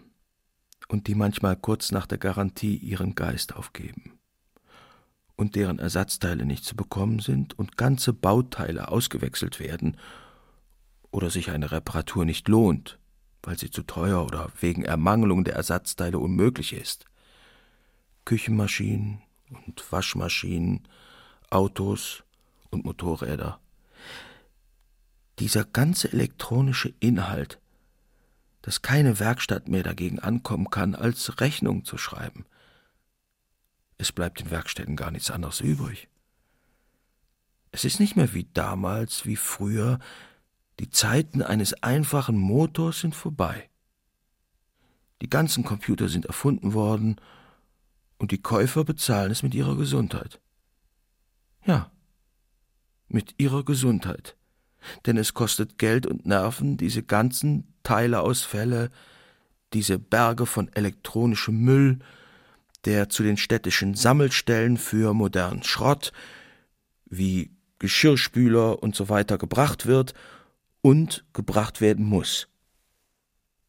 [0.88, 4.18] und die manchmal kurz nach der Garantie ihren Geist aufgeben.
[5.36, 9.96] und deren Ersatzteile nicht zu bekommen sind und ganze Bauteile ausgewechselt werden
[11.12, 12.98] oder sich eine Reparatur nicht lohnt,
[13.42, 17.06] weil sie zu teuer oder wegen Ermangelung der Ersatzteile unmöglich ist.
[18.26, 19.22] Küchenmaschinen
[19.66, 20.86] und Waschmaschinen,
[21.50, 22.24] Autos
[22.70, 23.60] und Motorräder.
[25.38, 27.58] Dieser ganze elektronische Inhalt,
[28.62, 32.44] dass keine Werkstatt mehr dagegen ankommen kann, als Rechnung zu schreiben.
[33.96, 36.08] Es bleibt den Werkstätten gar nichts anderes übrig.
[37.70, 39.98] Es ist nicht mehr wie damals, wie früher,
[40.80, 43.68] die Zeiten eines einfachen Motors sind vorbei.
[45.22, 47.16] Die ganzen Computer sind erfunden worden
[48.18, 50.40] und die Käufer bezahlen es mit ihrer Gesundheit.
[51.64, 51.90] Ja,
[53.08, 54.36] mit ihrer Gesundheit.
[55.06, 58.90] Denn es kostet Geld und Nerven, diese ganzen Teileausfälle,
[59.72, 61.98] diese Berge von elektronischem Müll,
[62.84, 66.12] der zu den städtischen Sammelstellen für modernen Schrott
[67.06, 70.14] wie Geschirrspüler und so weiter gebracht wird
[70.80, 72.48] und gebracht werden muss.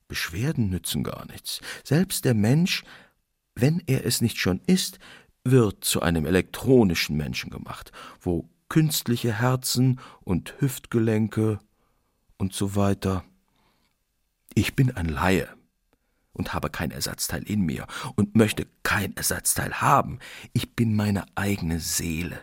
[0.07, 1.61] Beschwerden nützen gar nichts.
[1.83, 2.83] Selbst der Mensch,
[3.55, 4.99] wenn er es nicht schon ist,
[5.51, 11.59] wird zu einem elektronischen Menschen gemacht, wo künstliche Herzen und Hüftgelenke
[12.37, 13.23] und so weiter.
[14.53, 15.49] Ich bin ein Laie
[16.33, 20.19] und habe kein Ersatzteil in mir und möchte kein Ersatzteil haben.
[20.53, 22.39] Ich bin meine eigene Seele.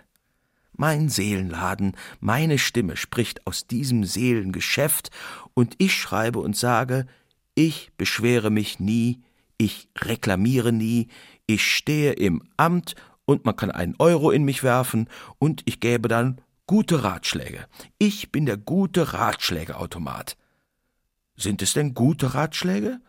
[0.79, 5.11] Mein Seelenladen, meine Stimme spricht aus diesem Seelengeschäft,
[5.55, 7.07] und ich schreibe und sage,
[7.55, 9.23] ich beschwere mich nie,
[9.57, 11.09] ich reklamiere nie,
[11.47, 16.09] ich stehe im Amt und man kann einen Euro in mich werfen und ich gäbe
[16.09, 17.67] dann gute Ratschläge.
[17.99, 20.37] Ich bin der gute Ratschlägeautomat.
[21.37, 23.01] Sind es denn gute Ratschläge?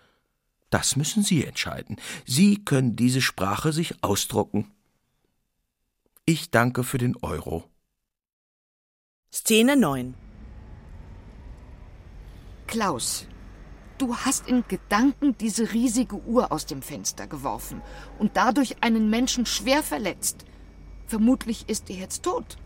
[0.69, 1.97] Das müssen Sie entscheiden.
[2.26, 4.71] Sie können diese Sprache sich ausdrucken.
[6.26, 7.63] Ich danke für den Euro.
[9.32, 10.13] Szene 9
[12.67, 13.26] Klaus,
[13.98, 17.82] du hast in Gedanken diese riesige Uhr aus dem Fenster geworfen
[18.20, 20.46] und dadurch einen Menschen schwer verletzt.
[21.08, 22.58] Vermutlich ist er jetzt tot.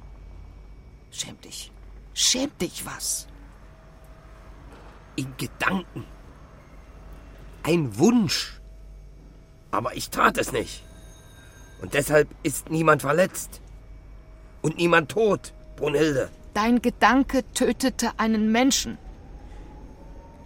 [1.12, 1.72] Schäm dich.
[2.14, 3.28] Schäm dich was.
[5.16, 6.06] In Gedanken.
[7.64, 8.60] Ein Wunsch.
[9.70, 10.84] Aber ich tat es nicht.
[11.82, 13.62] Und deshalb ist niemand verletzt.
[14.62, 16.30] Und niemand tot, Brunhilde.
[16.54, 18.98] Dein Gedanke tötete einen Menschen.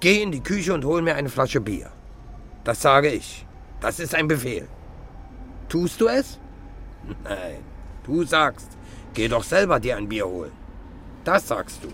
[0.05, 1.89] Geh in die Küche und hol mir eine Flasche Bier.
[2.63, 3.43] Das sage ich.
[3.81, 4.67] Das ist ein Befehl.
[5.67, 6.39] Tust du es?
[7.23, 7.63] Nein.
[8.03, 8.77] Du sagst,
[9.15, 10.51] geh doch selber dir ein Bier holen.
[11.23, 11.87] Das sagst du.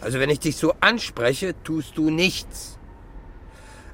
[0.00, 2.78] Also wenn ich dich so anspreche, tust du nichts.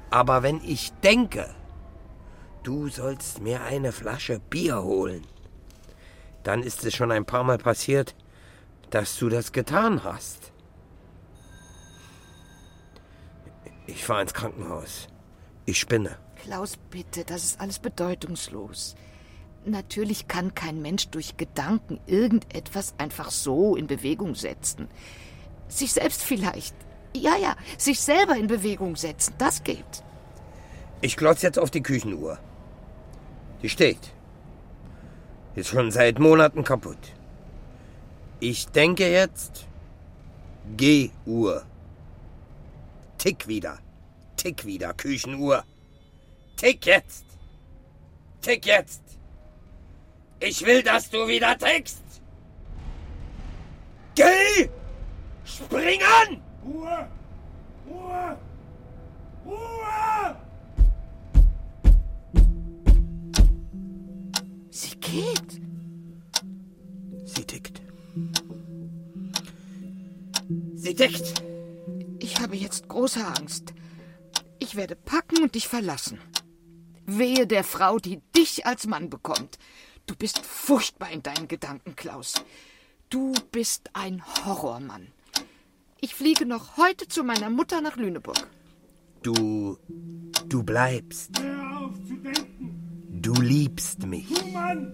[0.09, 1.53] Aber wenn ich denke,
[2.63, 5.25] du sollst mir eine Flasche Bier holen,
[6.43, 8.15] dann ist es schon ein paar Mal passiert,
[8.91, 10.53] dass du das getan hast.
[13.89, 15.07] Ich fahre ins Krankenhaus.
[15.65, 16.15] Ich spinne.
[16.43, 18.95] Klaus, bitte, das ist alles bedeutungslos.
[19.65, 24.87] Natürlich kann kein Mensch durch Gedanken irgendetwas einfach so in Bewegung setzen.
[25.67, 26.75] Sich selbst vielleicht.
[27.15, 30.03] Ja, ja, sich selber in Bewegung setzen, das geht.
[31.01, 32.37] Ich glotz jetzt auf die Küchenuhr.
[33.63, 34.13] Die steht.
[35.55, 37.13] Ist schon seit Monaten kaputt.
[38.39, 39.65] Ich denke jetzt.
[40.77, 41.63] G-Uhr.
[43.19, 43.77] Tick wieder.
[44.37, 45.65] Tick wieder, Küchenuhr.
[46.55, 47.25] Tick jetzt.
[48.41, 49.01] Tick jetzt.
[50.39, 52.01] Ich will, dass du wieder tickst.
[54.15, 54.69] Geh!
[55.43, 56.41] Spring an!
[56.65, 57.07] Ruhe!
[57.89, 58.37] Ruhe!
[59.45, 60.35] Ruhe!
[64.69, 65.61] Sie geht.
[67.25, 67.81] Sie tickt.
[70.75, 71.48] Sie tickt.
[72.31, 73.73] Ich habe jetzt große Angst.
[74.59, 76.19] Ich werde packen und dich verlassen.
[77.07, 79.57] Wehe der Frau, die dich als Mann bekommt.
[80.05, 82.35] Du bist furchtbar in deinen Gedanken, Klaus.
[83.09, 85.07] Du bist ein Horrormann.
[86.01, 88.47] Ich fliege noch heute zu meiner Mutter nach Lüneburg.
[89.23, 89.79] Du.
[90.47, 91.31] Du bleibst.
[91.41, 93.21] Hör auf zu denken!
[93.21, 94.27] Du liebst mich.
[94.27, 94.93] Du Mann!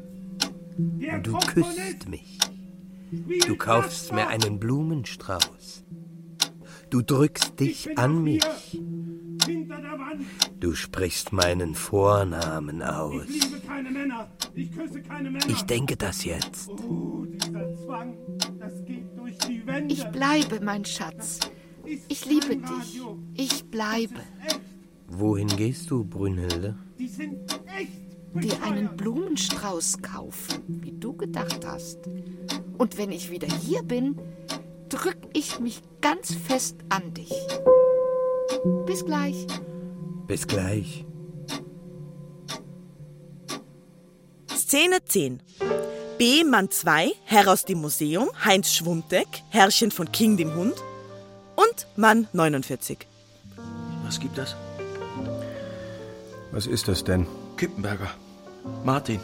[0.78, 2.40] Der Du küsst mich.
[3.46, 5.84] Du kaufst mir einen Blumenstrauß.
[6.90, 8.44] Du drückst Ich dich an mich.
[8.70, 8.82] hier,
[9.46, 10.22] Hinter der Wand.
[10.60, 13.24] Du sprichst meinen Vornamen aus.
[13.30, 14.30] Ich liebe keine Männer.
[14.56, 15.46] Ich küsse keine Männer.
[15.50, 16.70] Ich denke das jetzt.
[16.70, 18.16] Oh, dieser Zwang,
[18.60, 19.94] das geht durch die Wände.
[19.94, 21.40] Ich bleibe, mein Schatz.
[22.08, 23.02] Ich liebe dich.
[23.36, 24.22] Ich bleibe.
[25.08, 26.76] Wohin gehst du, Brünnhilde?
[26.98, 27.38] Die sind
[27.78, 28.44] echt.
[28.44, 32.00] dir einen Blumenstrauß kaufen, wie du gedacht hast.
[32.78, 34.18] Und wenn ich wieder hier bin,
[34.90, 37.34] drück ich mich ganz fest an dich.
[38.86, 39.48] Bis gleich.
[40.28, 41.06] Bis gleich.
[44.50, 45.42] Szene 10.
[46.18, 46.44] B.
[46.44, 50.76] Mann 2, Herr aus dem Museum, Heinz Schwummdeck, Herrchen von King dem Hund.
[51.56, 53.06] Und Mann 49.
[54.04, 54.56] Was gibt das?
[56.52, 57.28] Was ist das denn?
[57.58, 58.10] Kippenberger.
[58.84, 59.20] Martin.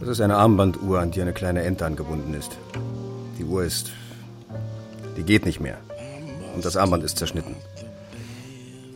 [0.00, 2.56] Das ist eine Armbanduhr, an die eine kleine Ente angebunden ist.
[3.38, 3.92] Die Uhr ist.
[5.16, 5.78] Die geht nicht mehr.
[6.54, 7.54] Und das Armband ist zerschnitten.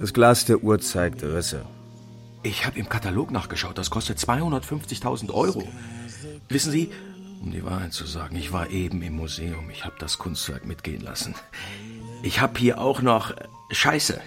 [0.01, 1.65] Das Glas der Uhr zeigt Risse.
[2.43, 3.79] Ich habe im Katalog nachgeschaut.
[3.79, 5.63] Das kostet 250.000 Euro.
[6.49, 6.91] Wissen Sie,
[7.41, 9.71] um die Wahrheit zu sagen, ich war eben im Museum.
[9.71, 11.37] Ich habe das Kunstwerk mitgehen lassen.
[12.23, 13.33] Ich habe hier auch noch
[13.71, 14.21] Scheiße.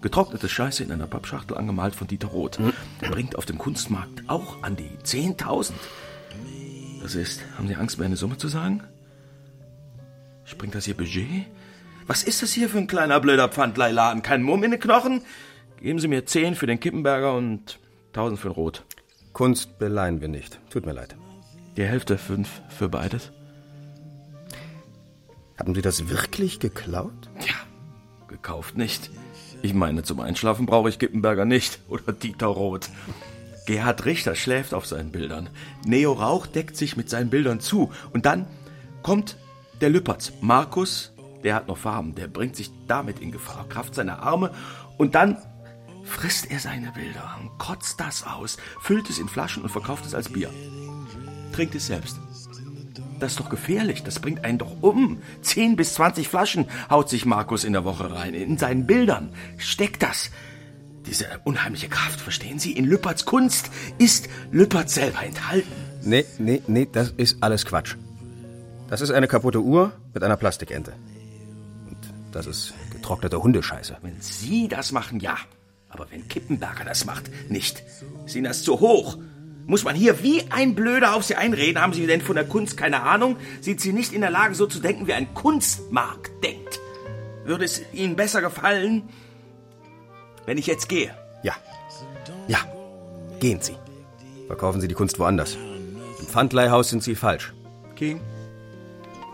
[0.00, 2.58] Getrocknete Scheiße in einer Pappschachtel angemalt von Dieter Roth.
[3.00, 5.72] Bringt auf dem Kunstmarkt auch an die 10.000.
[7.02, 8.82] Das ist, haben Sie Angst, mir eine Summe zu sagen?
[10.48, 11.44] Springt das Ihr Budget?
[12.06, 14.22] Was ist das hier für ein kleiner blöder Pfandleihladen?
[14.22, 15.20] Kein Mumm in den Knochen?
[15.78, 18.84] Geben Sie mir 10 für den Kippenberger und 1000 für den Rot.
[19.34, 20.58] Kunst beleihen wir nicht.
[20.70, 21.16] Tut mir leid.
[21.76, 23.30] Die Hälfte, 5 für beides?
[25.58, 27.28] Haben Sie das wirklich geklaut?
[27.40, 27.54] Ja,
[28.26, 29.10] gekauft nicht.
[29.60, 31.78] Ich meine, zum Einschlafen brauche ich Kippenberger nicht.
[31.88, 32.88] Oder Dieter Roth.
[33.66, 35.50] Gerhard Richter schläft auf seinen Bildern.
[35.84, 37.92] Neo Rauch deckt sich mit seinen Bildern zu.
[38.14, 38.46] Und dann
[39.02, 39.36] kommt
[39.80, 40.32] der Lüppertz.
[40.40, 41.12] Markus,
[41.44, 42.14] der hat noch Farben.
[42.14, 43.68] Der bringt sich damit in Gefahr.
[43.68, 44.50] Kraft seiner Arme.
[44.96, 45.38] Und dann
[46.04, 50.30] frisst er seine Bilder kotzt das aus, füllt es in Flaschen und verkauft es als
[50.30, 50.50] Bier.
[51.52, 52.18] Trinkt es selbst.
[53.18, 55.20] Das ist doch gefährlich, das bringt einen doch um.
[55.42, 58.32] 10 bis 20 Flaschen haut sich Markus in der Woche rein.
[58.32, 60.30] In seinen Bildern steckt das.
[61.06, 62.72] Diese unheimliche Kraft, verstehen Sie?
[62.72, 65.72] In Lüpperts Kunst ist Lüppert selber enthalten.
[66.02, 67.96] Nee, nee, nee, das ist alles Quatsch.
[68.88, 70.92] Das ist eine kaputte Uhr mit einer Plastikente.
[71.88, 71.98] Und
[72.32, 73.98] das ist getrocknete Hundescheiße.
[74.02, 75.36] Wenn Sie das machen, ja.
[75.90, 77.82] Aber wenn Kippenberger das macht, nicht.
[78.34, 79.18] Ihnen das zu hoch?
[79.66, 81.80] Muss man hier wie ein Blöder auf Sie einreden?
[81.80, 83.36] Haben Sie denn von der Kunst keine Ahnung?
[83.60, 86.80] Sind Sie nicht in der Lage, so zu denken, wie ein Kunstmarkt denkt?
[87.44, 89.02] Würde es Ihnen besser gefallen,
[90.46, 91.14] wenn ich jetzt gehe?
[91.42, 91.54] Ja.
[92.46, 92.58] Ja.
[93.40, 93.76] Gehen Sie.
[94.46, 95.58] Verkaufen Sie die Kunst woanders.
[96.18, 97.52] Im Pfandleihhaus sind Sie falsch.
[97.94, 98.20] King?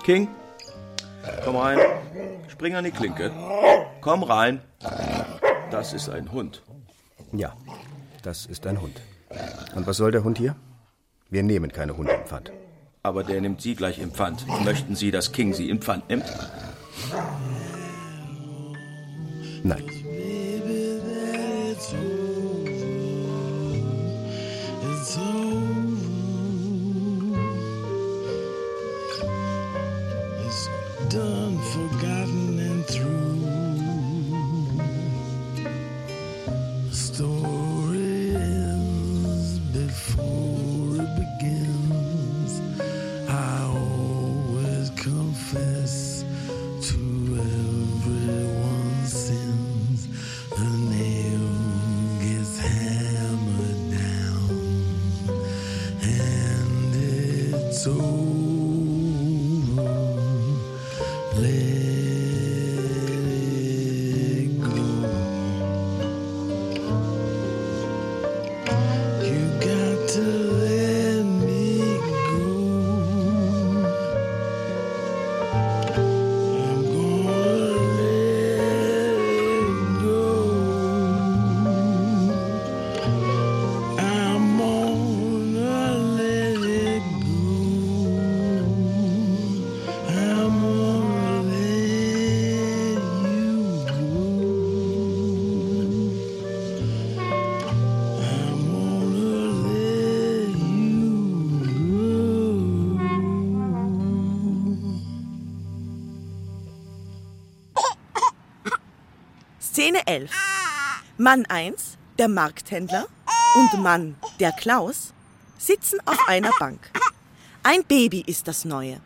[0.05, 0.29] King?
[1.45, 1.79] Komm rein.
[2.49, 3.33] Spring an die Klinke.
[4.03, 4.61] Komm rein.
[5.71, 6.63] Das ist ein Hund.
[7.33, 7.57] Ja,
[8.23, 9.01] das ist ein Hund.
[9.75, 10.57] Und was soll der Hund hier?
[11.31, 12.53] Wir nehmen keine Hunde im Pfand.
[13.03, 14.47] Aber der nimmt Sie gleich im Pfand.
[14.65, 16.27] Möchten Sie, dass King Sie im Pfand nimmt?
[19.63, 20.04] Nein.
[111.25, 113.07] Mann 1, der Markthändler,
[113.55, 115.15] und Mann, der Klaus,
[115.57, 116.91] sitzen auf einer Bank.
[117.63, 119.01] Ein Baby ist das Neue.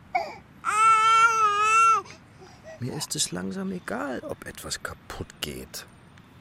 [2.81, 5.87] Mir ist es langsam egal, ob etwas kaputt geht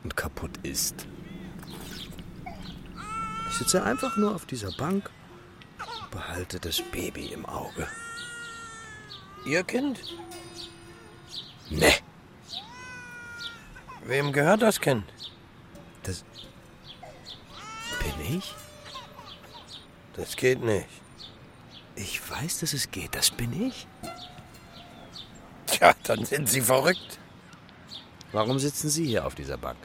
[0.04, 1.06] und kaputt ist.
[3.52, 5.12] Ich sitze einfach nur auf dieser Bank,
[6.10, 7.88] behalte das Baby im Auge.
[9.46, 10.00] Ihr Kind?
[11.70, 11.94] Ne,
[14.06, 15.04] Wem gehört das Kind?
[16.08, 16.24] Das.
[18.00, 18.54] Bin ich?
[20.16, 20.88] Das geht nicht.
[21.96, 23.16] Ich weiß, dass es geht.
[23.16, 23.88] Das bin ich.
[25.68, 27.20] Tja, dann sind Sie verrückt.
[28.32, 29.78] Warum sitzen Sie hier auf dieser Bank?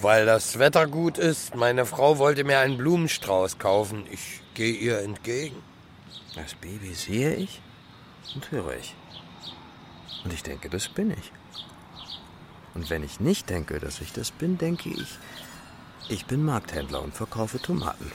[0.00, 1.54] Weil das Wetter gut ist.
[1.54, 4.06] Meine Frau wollte mir einen Blumenstrauß kaufen.
[4.10, 5.62] Ich gehe ihr entgegen.
[6.34, 7.60] Das Baby sehe ich
[8.34, 8.94] und höre ich.
[10.24, 11.32] Und ich denke, das bin ich.
[12.74, 15.18] Und wenn ich nicht denke, dass ich das bin, denke ich,
[16.08, 18.10] ich bin Markthändler und verkaufe Tomaten.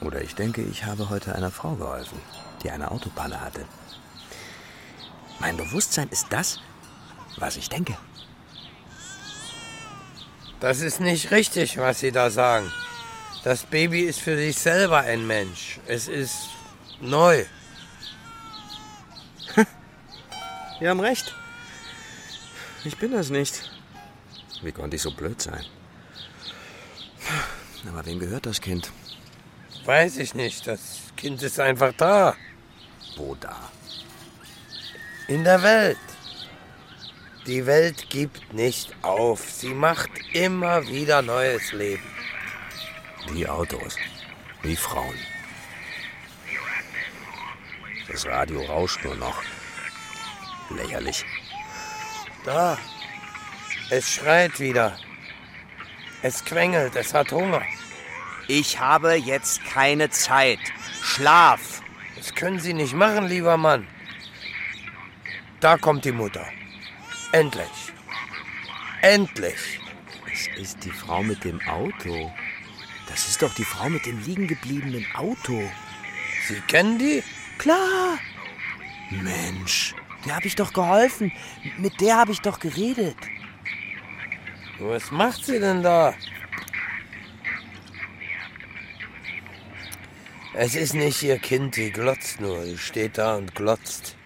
[0.00, 2.20] Oder ich denke, ich habe heute einer Frau geholfen,
[2.62, 3.64] die eine Autopanne hatte.
[5.40, 6.60] Mein Bewusstsein ist das,
[7.36, 7.96] was ich denke.
[10.60, 12.72] Das ist nicht richtig, was Sie da sagen.
[13.44, 15.78] Das Baby ist für sich selber ein Mensch.
[15.86, 16.48] Es ist
[17.00, 17.44] neu.
[20.80, 21.37] Sie haben recht.
[22.88, 23.70] Ich bin das nicht.
[24.62, 25.62] Wie konnte ich so blöd sein?
[27.86, 28.90] Aber wem gehört das Kind?
[29.84, 30.66] Weiß ich nicht.
[30.66, 32.34] Das Kind ist einfach da.
[33.16, 33.70] Wo da?
[35.26, 35.98] In der Welt.
[37.46, 39.50] Die Welt gibt nicht auf.
[39.50, 42.10] Sie macht immer wieder neues Leben.
[43.32, 43.96] Wie Autos.
[44.62, 45.18] Wie Frauen.
[48.10, 49.42] Das Radio rauscht nur noch.
[50.70, 51.26] Lächerlich.
[52.48, 52.78] Da.
[53.90, 54.98] Es schreit wieder.
[56.22, 56.96] Es quengelt.
[56.96, 57.60] Es hat Hunger.
[58.46, 60.58] Ich habe jetzt keine Zeit.
[61.02, 61.82] Schlaf.
[62.16, 63.86] Das können Sie nicht machen, lieber Mann.
[65.60, 66.46] Da kommt die Mutter.
[67.32, 67.92] Endlich.
[69.02, 69.80] Endlich.
[70.32, 72.32] Es ist die Frau mit dem Auto.
[73.08, 75.70] Das ist doch die Frau mit dem liegen gebliebenen Auto.
[76.46, 77.22] Sie kennen die?
[77.58, 78.18] Klar.
[79.10, 79.94] Mensch,
[80.24, 81.32] der habe ich doch geholfen.
[81.78, 83.16] Mit der habe ich doch geredet.
[84.78, 86.14] Was macht sie denn da?
[90.54, 92.64] Es ist nicht ihr Kind, die glotzt nur.
[92.64, 94.16] Die steht da und glotzt.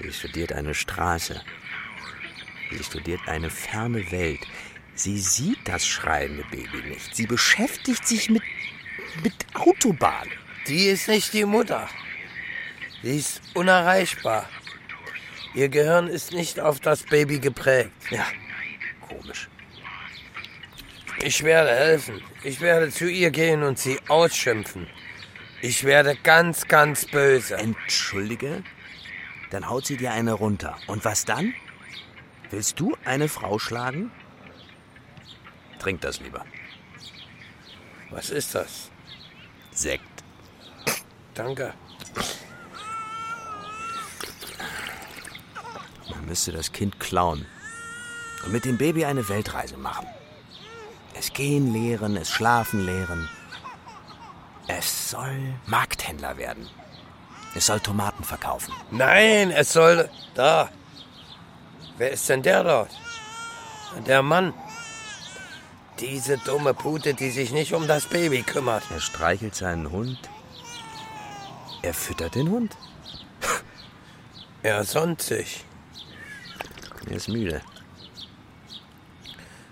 [0.00, 1.40] Sie studiert eine Straße.
[2.70, 4.40] Sie studiert eine ferne Welt.
[4.94, 7.14] Sie sieht das schreiende Baby nicht.
[7.14, 8.42] Sie beschäftigt sich mit,
[9.22, 10.28] mit Autobahn.
[10.66, 11.88] Die ist nicht die Mutter.
[13.04, 14.48] Sie ist unerreichbar.
[15.52, 17.90] Ihr Gehirn ist nicht auf das Baby geprägt.
[18.08, 18.24] Ja,
[19.06, 19.50] komisch.
[21.22, 22.22] Ich werde helfen.
[22.44, 24.86] Ich werde zu ihr gehen und sie ausschimpfen.
[25.60, 27.56] Ich werde ganz, ganz böse.
[27.56, 28.64] Entschuldige?
[29.50, 30.78] Dann haut sie dir eine runter.
[30.86, 31.52] Und was dann?
[32.48, 34.12] Willst du eine Frau schlagen?
[35.78, 36.46] Trink das lieber.
[38.08, 38.90] Was ist das?
[39.72, 40.24] Sekt.
[41.34, 41.74] Danke.
[46.24, 47.46] Müsste das Kind klauen
[48.44, 50.06] und mit dem Baby eine Weltreise machen.
[51.14, 53.28] Es gehen lehren, es schlafen lehren.
[54.66, 56.68] Es soll Markthändler werden.
[57.54, 58.74] Es soll Tomaten verkaufen.
[58.90, 60.10] Nein, es soll.
[60.34, 60.70] Da.
[61.98, 62.90] Wer ist denn der dort?
[64.06, 64.52] Der Mann.
[66.00, 68.82] Diese dumme Pute, die sich nicht um das Baby kümmert.
[68.90, 70.18] Er streichelt seinen Hund.
[71.82, 72.76] Er füttert den Hund.
[74.64, 75.64] Er sonnt sich.
[77.06, 77.60] Er ist müde.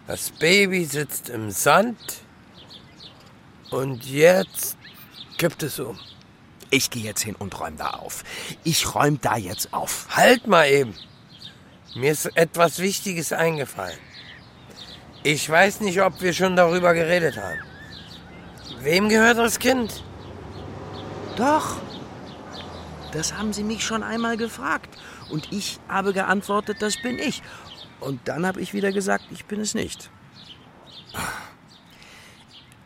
[0.06, 1.98] Das Baby sitzt im Sand.
[3.70, 4.76] Und jetzt
[5.38, 5.98] kippt es um.
[6.70, 8.24] Ich gehe jetzt hin und räume da auf.
[8.64, 10.08] Ich räume da jetzt auf.
[10.10, 10.94] Halt mal eben.
[11.94, 13.98] Mir ist etwas Wichtiges eingefallen.
[15.22, 17.60] Ich weiß nicht, ob wir schon darüber geredet haben.
[18.80, 20.02] Wem gehört das Kind?
[21.36, 21.76] Doch.
[23.12, 24.98] Das haben Sie mich schon einmal gefragt.
[25.32, 27.40] Und ich habe geantwortet, das bin ich.
[28.00, 30.10] Und dann habe ich wieder gesagt, ich bin es nicht.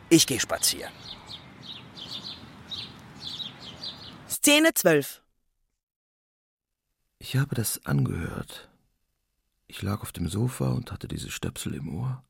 [0.07, 0.93] Ich gehe spazieren.
[4.29, 5.21] Szene 12.
[7.19, 8.69] Ich habe das angehört.
[9.67, 12.23] Ich lag auf dem Sofa und hatte diese Stöpsel im Ohr,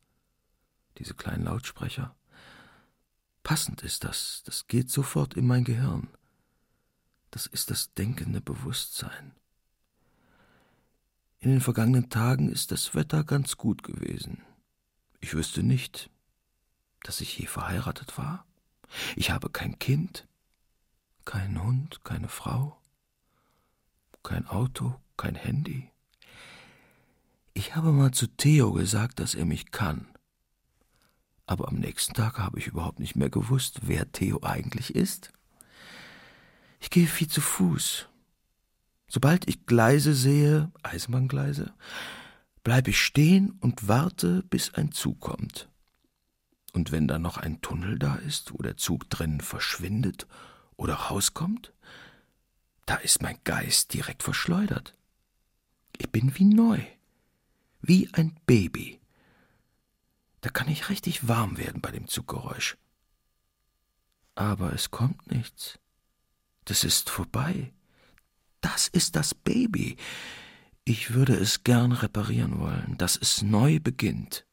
[0.97, 2.15] diese kleinen Lautsprecher.
[3.43, 6.09] Passend ist das, das geht sofort in mein Gehirn.
[7.29, 9.35] Das ist das denkende Bewusstsein.
[11.47, 14.41] In den vergangenen Tagen ist das Wetter ganz gut gewesen.
[15.21, 16.09] Ich wüsste nicht,
[17.03, 18.45] dass ich je verheiratet war.
[19.15, 20.27] Ich habe kein Kind,
[21.23, 22.77] keinen Hund, keine Frau,
[24.23, 25.89] kein Auto, kein Handy.
[27.53, 30.05] Ich habe mal zu Theo gesagt, dass er mich kann.
[31.45, 35.31] Aber am nächsten Tag habe ich überhaupt nicht mehr gewusst, wer Theo eigentlich ist.
[36.81, 38.09] Ich gehe viel zu Fuß.
[39.09, 41.73] Sobald ich Gleise sehe, Eisenbahngleise,
[42.63, 45.69] bleibe ich stehen und warte, bis ein Zug kommt.
[46.73, 50.27] Und wenn da noch ein Tunnel da ist, wo der Zug drin verschwindet
[50.75, 51.73] oder rauskommt,
[52.85, 54.95] da ist mein Geist direkt verschleudert.
[55.97, 56.79] Ich bin wie neu,
[57.81, 58.99] wie ein Baby.
[60.41, 62.77] Da kann ich richtig warm werden bei dem Zuggeräusch.
[64.35, 65.79] Aber es kommt nichts.
[66.65, 67.73] Das ist vorbei.
[68.73, 69.95] Das ist das Baby.
[70.83, 74.45] Ich würde es gern reparieren wollen, dass es neu beginnt.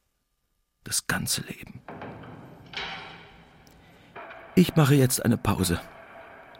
[0.85, 1.81] Das ganze Leben.
[4.55, 5.81] Ich mache jetzt eine Pause.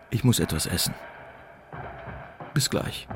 [0.10, 0.94] Ich muss etwas essen.
[2.54, 3.08] Bis gleich.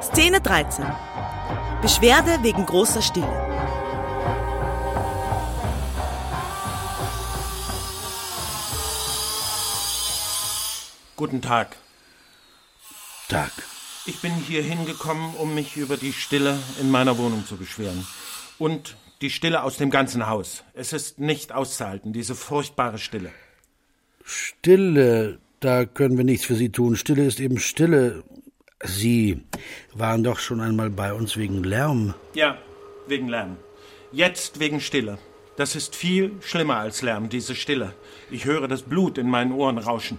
[0.00, 0.86] Szene 13.
[1.82, 3.47] Beschwerde wegen großer Stille.
[11.18, 11.74] Guten Tag.
[13.28, 13.50] Tag.
[14.06, 18.06] Ich bin hier hingekommen, um mich über die Stille in meiner Wohnung zu beschweren.
[18.56, 20.62] Und die Stille aus dem ganzen Haus.
[20.74, 23.32] Es ist nicht auszuhalten, diese furchtbare Stille.
[24.22, 26.94] Stille, da können wir nichts für Sie tun.
[26.94, 28.22] Stille ist eben Stille.
[28.84, 29.42] Sie
[29.94, 32.14] waren doch schon einmal bei uns wegen Lärm.
[32.34, 32.58] Ja,
[33.08, 33.56] wegen Lärm.
[34.12, 35.18] Jetzt wegen Stille.
[35.56, 37.92] Das ist viel schlimmer als Lärm, diese Stille.
[38.30, 40.18] Ich höre das Blut in meinen Ohren rauschen.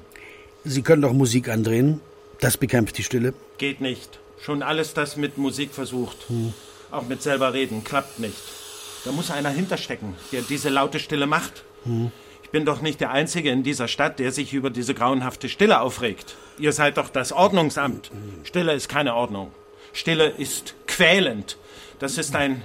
[0.63, 2.01] Sie können doch Musik andrehen.
[2.39, 3.33] Das bekämpft die Stille.
[3.57, 4.19] Geht nicht.
[4.41, 6.17] Schon alles das mit Musik versucht.
[6.29, 6.53] Hm.
[6.91, 7.83] Auch mit selber reden.
[7.83, 8.37] Klappt nicht.
[9.05, 11.63] Da muss einer hinterstecken, der diese laute Stille macht.
[11.85, 12.11] Hm.
[12.43, 15.81] Ich bin doch nicht der Einzige in dieser Stadt, der sich über diese grauenhafte Stille
[15.81, 16.35] aufregt.
[16.57, 18.09] Ihr seid doch das Ordnungsamt.
[18.43, 19.51] Stille ist keine Ordnung.
[19.93, 21.57] Stille ist quälend.
[21.99, 22.63] Das ist ein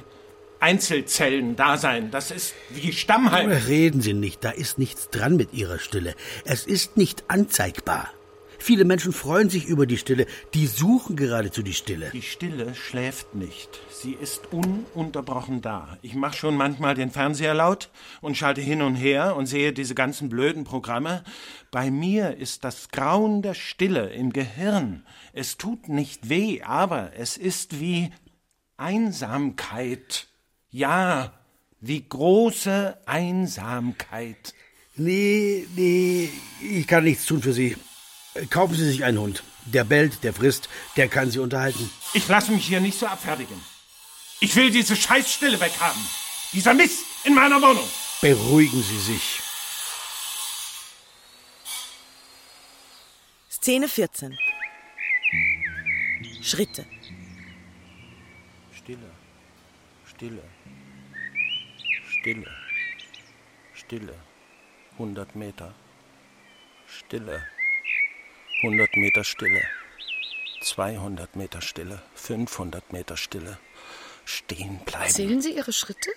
[0.64, 2.10] Einzelzellen-Dasein.
[2.10, 3.50] Das ist wie Stammheim.
[3.50, 6.14] Reden Sie nicht, da ist nichts dran mit Ihrer Stille.
[6.46, 8.08] Es ist nicht anzeigbar.
[8.58, 12.08] Viele Menschen freuen sich über die Stille, die suchen geradezu die Stille.
[12.14, 13.78] Die Stille schläft nicht.
[13.90, 15.98] Sie ist ununterbrochen da.
[16.00, 17.90] Ich mache schon manchmal den Fernseher laut
[18.22, 21.24] und schalte hin und her und sehe diese ganzen blöden Programme.
[21.70, 25.04] Bei mir ist das Grauen der Stille im Gehirn.
[25.34, 28.12] Es tut nicht weh, aber es ist wie
[28.78, 30.28] Einsamkeit.
[30.74, 31.32] Ja,
[31.80, 34.54] wie große Einsamkeit.
[34.96, 36.28] Nee, nee,
[36.60, 37.76] ich kann nichts tun für Sie.
[38.50, 39.44] Kaufen Sie sich einen Hund.
[39.66, 41.88] Der bellt, der frisst, der kann Sie unterhalten.
[42.12, 43.56] Ich lasse mich hier nicht so abfertigen.
[44.40, 46.02] Ich will diese Scheißstille weghaben.
[46.52, 47.88] Dieser Mist in meiner Wohnung.
[48.20, 49.40] Beruhigen Sie sich.
[53.48, 54.36] Szene 14.
[56.42, 56.84] Schritte.
[58.76, 59.23] Stille.
[60.24, 60.42] Stille.
[62.08, 62.50] Stille.
[63.74, 64.14] Stille.
[64.98, 65.74] 100 Meter.
[66.86, 67.42] Stille.
[68.62, 69.68] 100 Meter Stille.
[70.62, 72.00] 200 Meter Stille.
[72.14, 73.58] 500 Meter Stille.
[74.24, 75.10] Stehen bleiben.
[75.10, 76.10] Zählen Sie Ihre Schritte?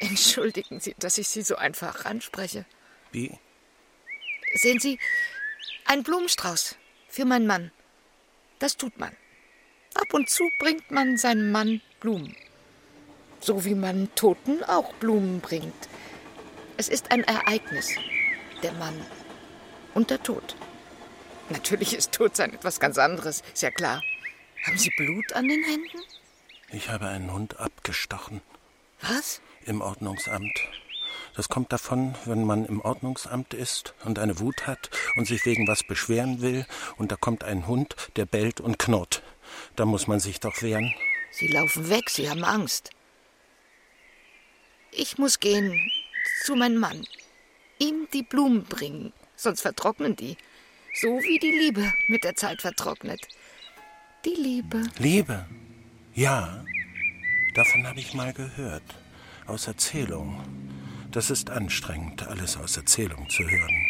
[0.00, 2.66] Entschuldigen Sie, dass ich Sie so einfach anspreche.
[3.12, 3.38] Wie?
[4.54, 4.98] Sehen Sie,
[5.84, 6.76] ein Blumenstrauß
[7.08, 7.70] für meinen Mann.
[8.58, 9.16] Das tut man.
[9.94, 12.34] Ab und zu bringt man seinem Mann Blumen.
[13.44, 15.74] So wie man Toten auch Blumen bringt.
[16.78, 17.90] Es ist ein Ereignis.
[18.62, 18.94] Der Mann
[19.92, 20.56] und der Tod.
[21.50, 24.00] Natürlich ist Todsein etwas ganz anderes, ist ja klar.
[24.66, 25.98] Haben Sie Blut an den Händen?
[26.72, 28.40] Ich habe einen Hund abgestochen.
[29.02, 29.42] Was?
[29.66, 30.58] Im Ordnungsamt.
[31.36, 35.68] Das kommt davon, wenn man im Ordnungsamt ist und eine Wut hat und sich wegen
[35.68, 36.64] was beschweren will
[36.96, 39.22] und da kommt ein Hund, der bellt und knurrt.
[39.76, 40.94] Da muss man sich doch wehren.
[41.30, 42.88] Sie laufen weg, Sie haben Angst.
[44.96, 45.90] Ich muss gehen
[46.44, 47.04] zu meinem Mann.
[47.78, 50.36] Ihm die Blumen bringen, sonst vertrocknen die.
[50.94, 53.20] So wie die Liebe mit der Zeit vertrocknet.
[54.24, 54.84] Die Liebe.
[54.98, 55.46] Liebe?
[56.14, 56.64] Ja,
[57.54, 58.84] davon habe ich mal gehört.
[59.46, 60.40] Aus Erzählung.
[61.10, 63.86] Das ist anstrengend, alles aus Erzählung zu hören.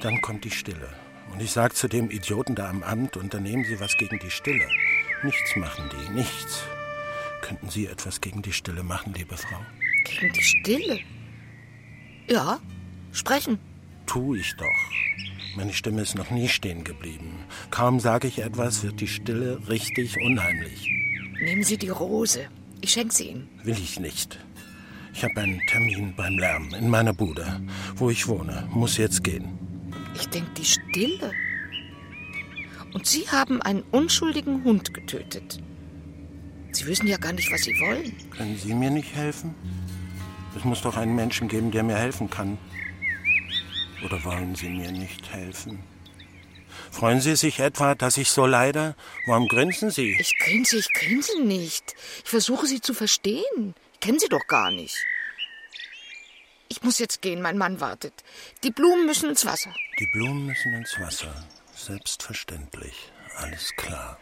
[0.00, 0.88] Dann kommt die Stille.
[1.32, 4.66] Und ich sage zu dem Idioten da am Amt, unternehmen Sie was gegen die Stille.
[5.22, 6.64] Nichts machen die, nichts.
[7.42, 9.60] Könnten Sie etwas gegen die Stille machen, liebe Frau?
[10.08, 10.98] Gegen die Stille?
[12.28, 12.60] Ja,
[13.12, 13.58] sprechen.
[14.06, 15.56] Tu ich doch.
[15.56, 17.44] Meine Stimme ist noch nie stehen geblieben.
[17.70, 20.90] Kaum sage ich etwas, wird die Stille richtig unheimlich.
[21.40, 22.46] Nehmen Sie die Rose.
[22.82, 23.48] Ich schenke sie Ihnen.
[23.64, 24.38] Will ich nicht.
[25.14, 27.60] Ich habe einen Termin beim Lärm in meiner Bude,
[27.96, 28.68] wo ich wohne.
[28.70, 29.58] Muss jetzt gehen.
[30.14, 31.32] Ich denke, die Stille.
[32.92, 35.58] Und Sie haben einen unschuldigen Hund getötet.
[36.72, 38.12] Sie wissen ja gar nicht, was Sie wollen.
[38.30, 39.54] Können Sie mir nicht helfen?
[40.56, 42.56] Es muss doch einen Menschen geben, der mir helfen kann.
[44.04, 45.82] Oder wollen Sie mir nicht helfen?
[46.90, 48.94] Freuen Sie sich etwa, dass ich so leide?
[49.26, 50.16] Warum grinsen Sie?
[50.18, 51.94] Ich grinse, ich grinse nicht.
[52.24, 53.74] Ich versuche Sie zu verstehen.
[53.94, 54.96] Ich kenne Sie doch gar nicht.
[56.68, 58.24] Ich muss jetzt gehen, mein Mann wartet.
[58.64, 59.74] Die Blumen müssen ins Wasser.
[60.00, 61.46] Die Blumen müssen ins Wasser.
[61.74, 63.12] Selbstverständlich.
[63.36, 64.18] Alles klar.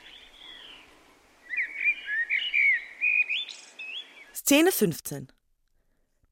[4.35, 5.29] Szene 15.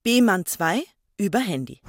[0.04, 0.82] B-Mann 2
[1.16, 1.80] über Handy.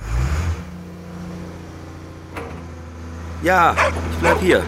[3.41, 3.76] Ja,
[4.11, 4.64] ich bleib hier.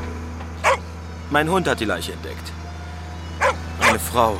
[1.29, 2.51] Mein Hund hat die Leiche entdeckt.
[3.79, 4.39] Meine Frau.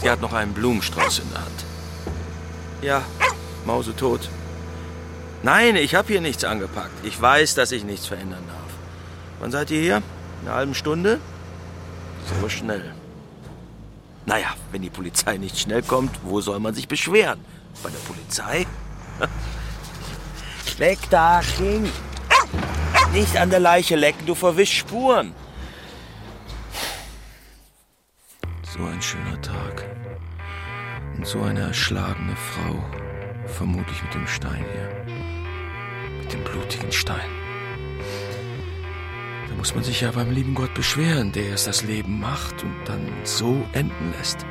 [0.00, 1.64] Sie hat noch einen Blumenstrauß in der Hand.
[2.82, 3.02] Ja,
[3.66, 4.28] mausetot.
[5.42, 7.04] Nein, ich habe hier nichts angepackt.
[7.04, 8.72] Ich weiß, dass ich nichts verändern darf.
[9.40, 10.02] Wann seid ihr hier?
[10.42, 11.18] In einer halben Stunde?
[12.40, 12.94] So schnell.
[14.24, 17.40] Naja, wenn die Polizei nicht schnell kommt, wo soll man sich beschweren?
[17.82, 18.66] Bei der Polizei?
[20.78, 21.90] Weg da, King!
[23.12, 25.34] Nicht an der Leiche lecken, du verwischst Spuren.
[28.62, 29.84] So ein schöner Tag.
[31.16, 32.82] Und so eine erschlagene Frau.
[33.46, 35.14] Vermutlich mit dem Stein hier.
[36.18, 37.30] Mit dem blutigen Stein.
[39.48, 42.74] Da muss man sich ja beim lieben Gott beschweren, der erst das Leben macht und
[42.86, 44.44] dann so enden lässt.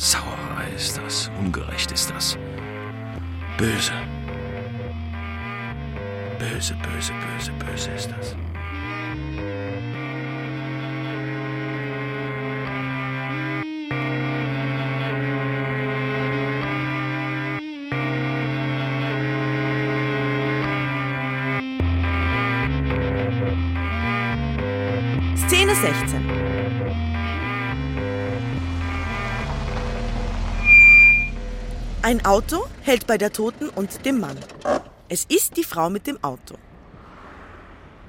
[0.00, 2.38] Sauerei ist das, ungerecht ist das.
[3.56, 3.92] Böse.
[6.38, 8.36] Böse, böse, böse, böse ist das.
[32.08, 34.38] Ein Auto hält bei der Toten und dem Mann.
[35.10, 36.54] Es ist die Frau mit dem Auto.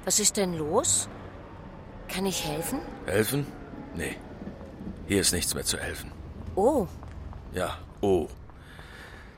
[0.06, 1.06] Was ist denn los?
[2.08, 2.80] Kann ich helfen?
[3.04, 3.46] Helfen?
[3.94, 4.16] Nee.
[5.06, 6.12] Hier ist nichts mehr zu helfen.
[6.54, 6.86] Oh,
[7.52, 8.28] Ja, oh.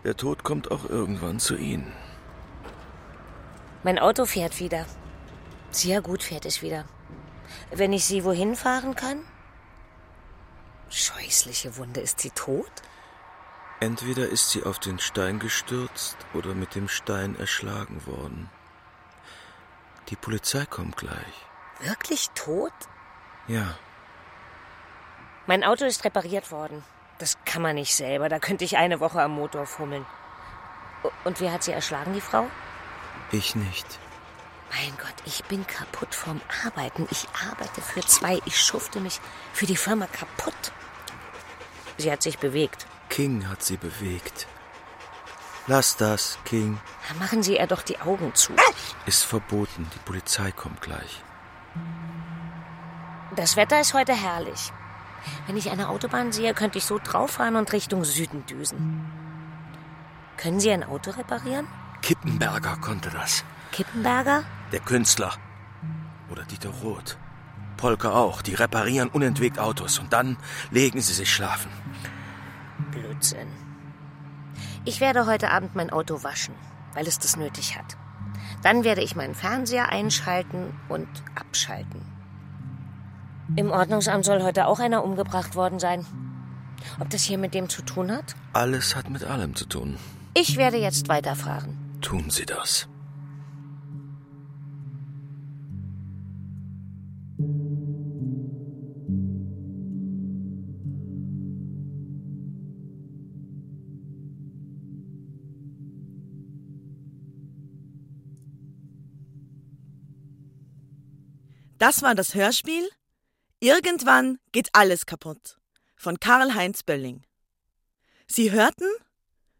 [0.04, 1.92] Der Tod kommt auch irgendwann zu Ihnen.
[3.82, 4.86] mein Auto fährt wieder.
[5.72, 6.84] Sehr gut fährt es wieder.
[7.72, 9.24] Wenn ich Sie wohin fahren kann?
[10.88, 12.70] Scheußliche Wunde, ist sie tot?
[13.82, 18.48] Entweder ist sie auf den Stein gestürzt oder mit dem Stein erschlagen worden.
[20.08, 21.34] Die Polizei kommt gleich.
[21.80, 22.72] Wirklich tot?
[23.48, 23.74] Ja,
[25.48, 26.84] Mein Auto ist repariert worden.
[27.18, 28.28] Das kann man nicht selber.
[28.28, 30.06] Da könnte ich eine Woche am Motor fummeln.
[31.24, 32.46] Und wer hat sie erschlagen, die Frau?
[33.32, 33.98] ich nicht.
[34.70, 37.08] Mein Gott, ich bin kaputt vom Arbeiten.
[37.10, 38.38] Ich arbeite für zwei.
[38.44, 39.18] Ich schufte mich
[39.52, 40.72] für die Firma kaputt.
[41.98, 42.86] Sie hat sich bewegt.
[43.12, 44.46] King hat sie bewegt.
[45.66, 46.80] Lass das, King.
[47.18, 48.54] Machen Sie ihr doch die Augen zu.
[49.04, 49.86] Ist verboten.
[49.94, 51.22] Die Polizei kommt gleich.
[53.36, 54.72] Das Wetter ist heute herrlich.
[55.46, 59.04] Wenn ich eine Autobahn sehe, könnte ich so drauffahren und Richtung Süden düsen.
[60.38, 61.68] Können Sie ein Auto reparieren?
[62.00, 63.44] Kippenberger konnte das.
[63.72, 64.42] Kippenberger?
[64.72, 65.34] Der Künstler.
[66.30, 67.18] Oder Dieter Roth.
[67.76, 68.40] Polka auch.
[68.40, 70.38] Die reparieren unentwegt Autos und dann
[70.70, 71.70] legen sie sich schlafen.
[72.92, 73.48] Blödsinn.
[74.84, 76.54] Ich werde heute Abend mein Auto waschen,
[76.94, 77.96] weil es das nötig hat.
[78.62, 82.02] Dann werde ich meinen Fernseher einschalten und abschalten.
[83.56, 86.06] Im Ordnungsamt soll heute auch einer umgebracht worden sein.
[87.00, 88.34] Ob das hier mit dem zu tun hat?
[88.52, 89.98] Alles hat mit allem zu tun.
[90.34, 91.98] Ich werde jetzt weiterfahren.
[92.00, 92.88] Tun Sie das.
[111.82, 112.88] Das war das Hörspiel
[113.58, 115.58] Irgendwann geht alles kaputt
[115.96, 117.24] von Karl-Heinz Bölling.
[118.28, 118.88] Sie hörten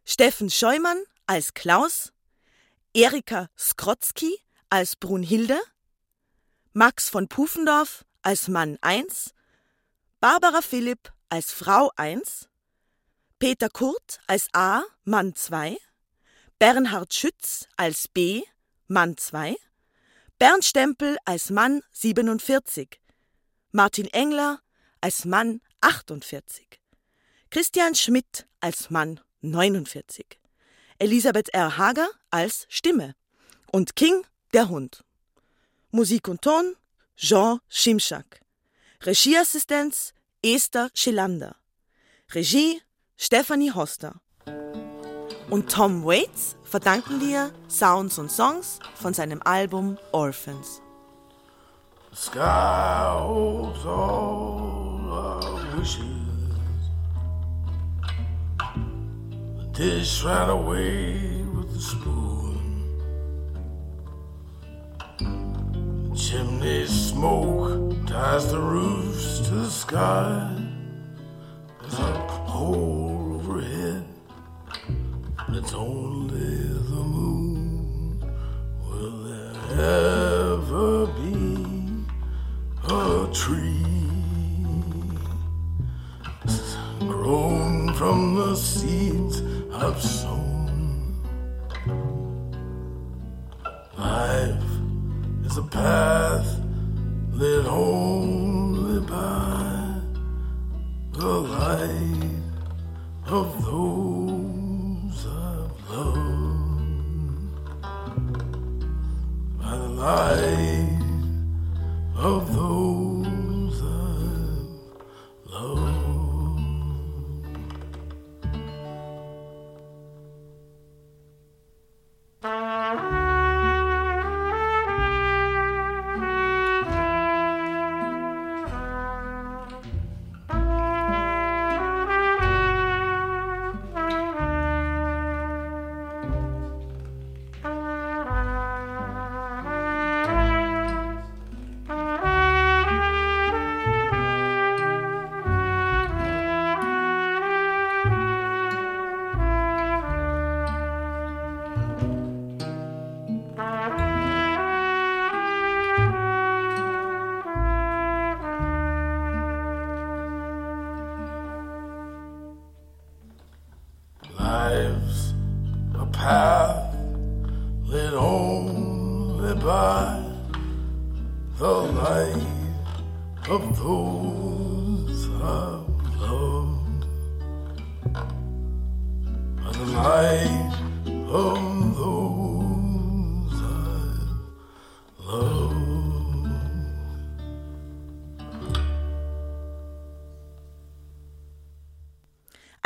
[0.05, 2.13] Steffen Scheumann als Klaus,
[2.95, 4.39] Erika Skrotzki
[4.71, 5.61] als Brunhilde,
[6.73, 9.35] Max von Pufendorf als Mann 1,
[10.21, 12.49] Barbara Philipp als Frau 1,
[13.41, 15.77] Peter Kurt als A, Mann 2,
[16.61, 18.45] Bernhard Schütz als B,
[18.87, 19.57] Mann 2,
[20.43, 22.99] Bernd Stempel als Mann 47,
[23.71, 24.59] Martin Engler
[25.01, 26.81] als Mann 48,
[27.49, 30.27] Christian Schmidt als Mann 49,
[30.99, 31.79] Elisabeth R.
[31.79, 33.15] Hager als Stimme
[33.71, 35.05] und King der Hund.
[35.93, 36.75] Musik und Ton
[37.15, 38.41] Jean Schimschak.
[39.03, 40.13] Regieassistenz
[40.43, 41.55] Esther Schillander.
[42.33, 42.83] Regie
[43.17, 44.21] Stephanie Hoster.
[45.53, 50.81] Und Tom Waits verdanken wir Sounds und Songs von seinem Album Orphans.
[52.11, 56.01] The sky holds all our wishes.
[59.59, 62.89] The dish ran away with the spoon.
[65.19, 70.49] The chimney smoke ties the roofs to the sky.
[71.83, 72.13] There's a
[72.49, 73.22] hole
[75.57, 76.39] it's only
[76.91, 78.19] the moon.
[78.89, 79.55] Will there
[80.55, 82.05] ever be
[82.89, 83.85] a tree
[87.01, 89.43] grown from the seeds
[89.75, 91.21] I've sown?
[93.99, 94.71] Life
[95.45, 96.61] is a path
[97.33, 100.01] lit only by
[101.13, 102.43] the light
[103.27, 103.92] of those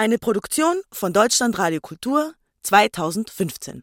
[0.06, 2.32] Eine Produktion von Deutschland Radio Kultur
[2.62, 3.82] 2015.